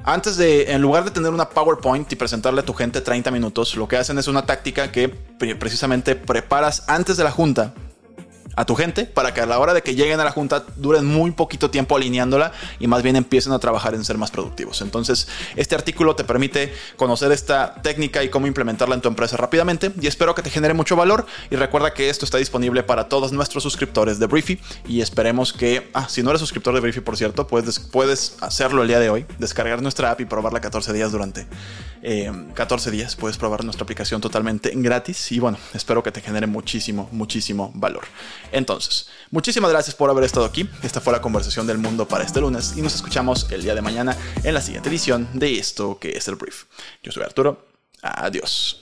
antes 0.05 0.37
de, 0.37 0.71
en 0.71 0.81
lugar 0.81 1.03
de 1.03 1.11
tener 1.11 1.31
una 1.31 1.49
PowerPoint 1.49 2.11
y 2.11 2.15
presentarle 2.15 2.61
a 2.61 2.65
tu 2.65 2.73
gente 2.73 3.01
30 3.01 3.31
minutos, 3.31 3.75
lo 3.75 3.87
que 3.87 3.97
hacen 3.97 4.17
es 4.17 4.27
una 4.27 4.45
táctica 4.45 4.91
que 4.91 5.09
precisamente 5.09 6.15
preparas 6.15 6.83
antes 6.87 7.17
de 7.17 7.23
la 7.23 7.31
junta 7.31 7.73
a 8.55 8.65
tu 8.65 8.75
gente 8.75 9.05
para 9.05 9.33
que 9.33 9.41
a 9.41 9.45
la 9.45 9.59
hora 9.59 9.73
de 9.73 9.81
que 9.81 9.95
lleguen 9.95 10.19
a 10.19 10.23
la 10.23 10.31
junta 10.31 10.63
duren 10.75 11.05
muy 11.05 11.31
poquito 11.31 11.69
tiempo 11.69 11.95
alineándola 11.95 12.51
y 12.79 12.87
más 12.87 13.03
bien 13.03 13.15
empiecen 13.15 13.53
a 13.53 13.59
trabajar 13.59 13.93
en 13.93 14.03
ser 14.03 14.17
más 14.17 14.31
productivos. 14.31 14.81
Entonces, 14.81 15.27
este 15.55 15.75
artículo 15.75 16.15
te 16.15 16.23
permite 16.23 16.73
conocer 16.95 17.31
esta 17.31 17.75
técnica 17.81 18.23
y 18.23 18.29
cómo 18.29 18.47
implementarla 18.47 18.95
en 18.95 19.01
tu 19.01 19.09
empresa 19.09 19.37
rápidamente 19.37 19.91
y 19.99 20.07
espero 20.07 20.35
que 20.35 20.41
te 20.41 20.49
genere 20.49 20.73
mucho 20.73 20.95
valor 20.95 21.25
y 21.49 21.55
recuerda 21.55 21.93
que 21.93 22.09
esto 22.09 22.25
está 22.25 22.37
disponible 22.37 22.83
para 22.83 23.09
todos 23.09 23.31
nuestros 23.31 23.63
suscriptores 23.63 24.19
de 24.19 24.27
Briefy 24.27 24.59
y 24.87 25.01
esperemos 25.01 25.53
que, 25.53 25.89
ah, 25.93 26.07
si 26.09 26.23
no 26.23 26.29
eres 26.29 26.39
suscriptor 26.39 26.73
de 26.73 26.79
Briefy, 26.79 27.01
por 27.01 27.17
cierto, 27.17 27.47
puedes, 27.47 27.79
puedes 27.79 28.37
hacerlo 28.41 28.81
el 28.81 28.87
día 28.87 28.99
de 28.99 29.09
hoy, 29.09 29.25
descargar 29.39 29.81
nuestra 29.81 30.11
app 30.11 30.21
y 30.21 30.25
probarla 30.25 30.61
14 30.61 30.93
días 30.93 31.11
durante 31.11 31.47
14 32.53 32.89
eh, 32.89 32.91
días. 32.91 33.15
Puedes 33.15 33.37
probar 33.37 33.63
nuestra 33.63 33.83
aplicación 33.83 34.21
totalmente 34.21 34.71
gratis 34.75 35.31
y 35.31 35.39
bueno, 35.39 35.57
espero 35.73 36.03
que 36.03 36.11
te 36.11 36.21
genere 36.21 36.47
muchísimo, 36.47 37.09
muchísimo 37.11 37.71
valor. 37.73 38.03
Entonces, 38.51 39.07
muchísimas 39.31 39.71
gracias 39.71 39.95
por 39.95 40.09
haber 40.09 40.23
estado 40.23 40.45
aquí. 40.45 40.69
Esta 40.83 41.01
fue 41.01 41.13
la 41.13 41.21
conversación 41.21 41.67
del 41.67 41.77
mundo 41.77 42.07
para 42.07 42.23
este 42.23 42.41
lunes 42.41 42.73
y 42.75 42.81
nos 42.81 42.95
escuchamos 42.95 43.47
el 43.51 43.63
día 43.63 43.75
de 43.75 43.81
mañana 43.81 44.17
en 44.43 44.53
la 44.53 44.61
siguiente 44.61 44.89
edición 44.89 45.27
de 45.33 45.57
esto 45.57 45.99
que 45.99 46.11
es 46.11 46.27
el 46.27 46.35
brief. 46.35 46.65
Yo 47.03 47.11
soy 47.11 47.23
Arturo. 47.23 47.67
Adiós. 48.01 48.81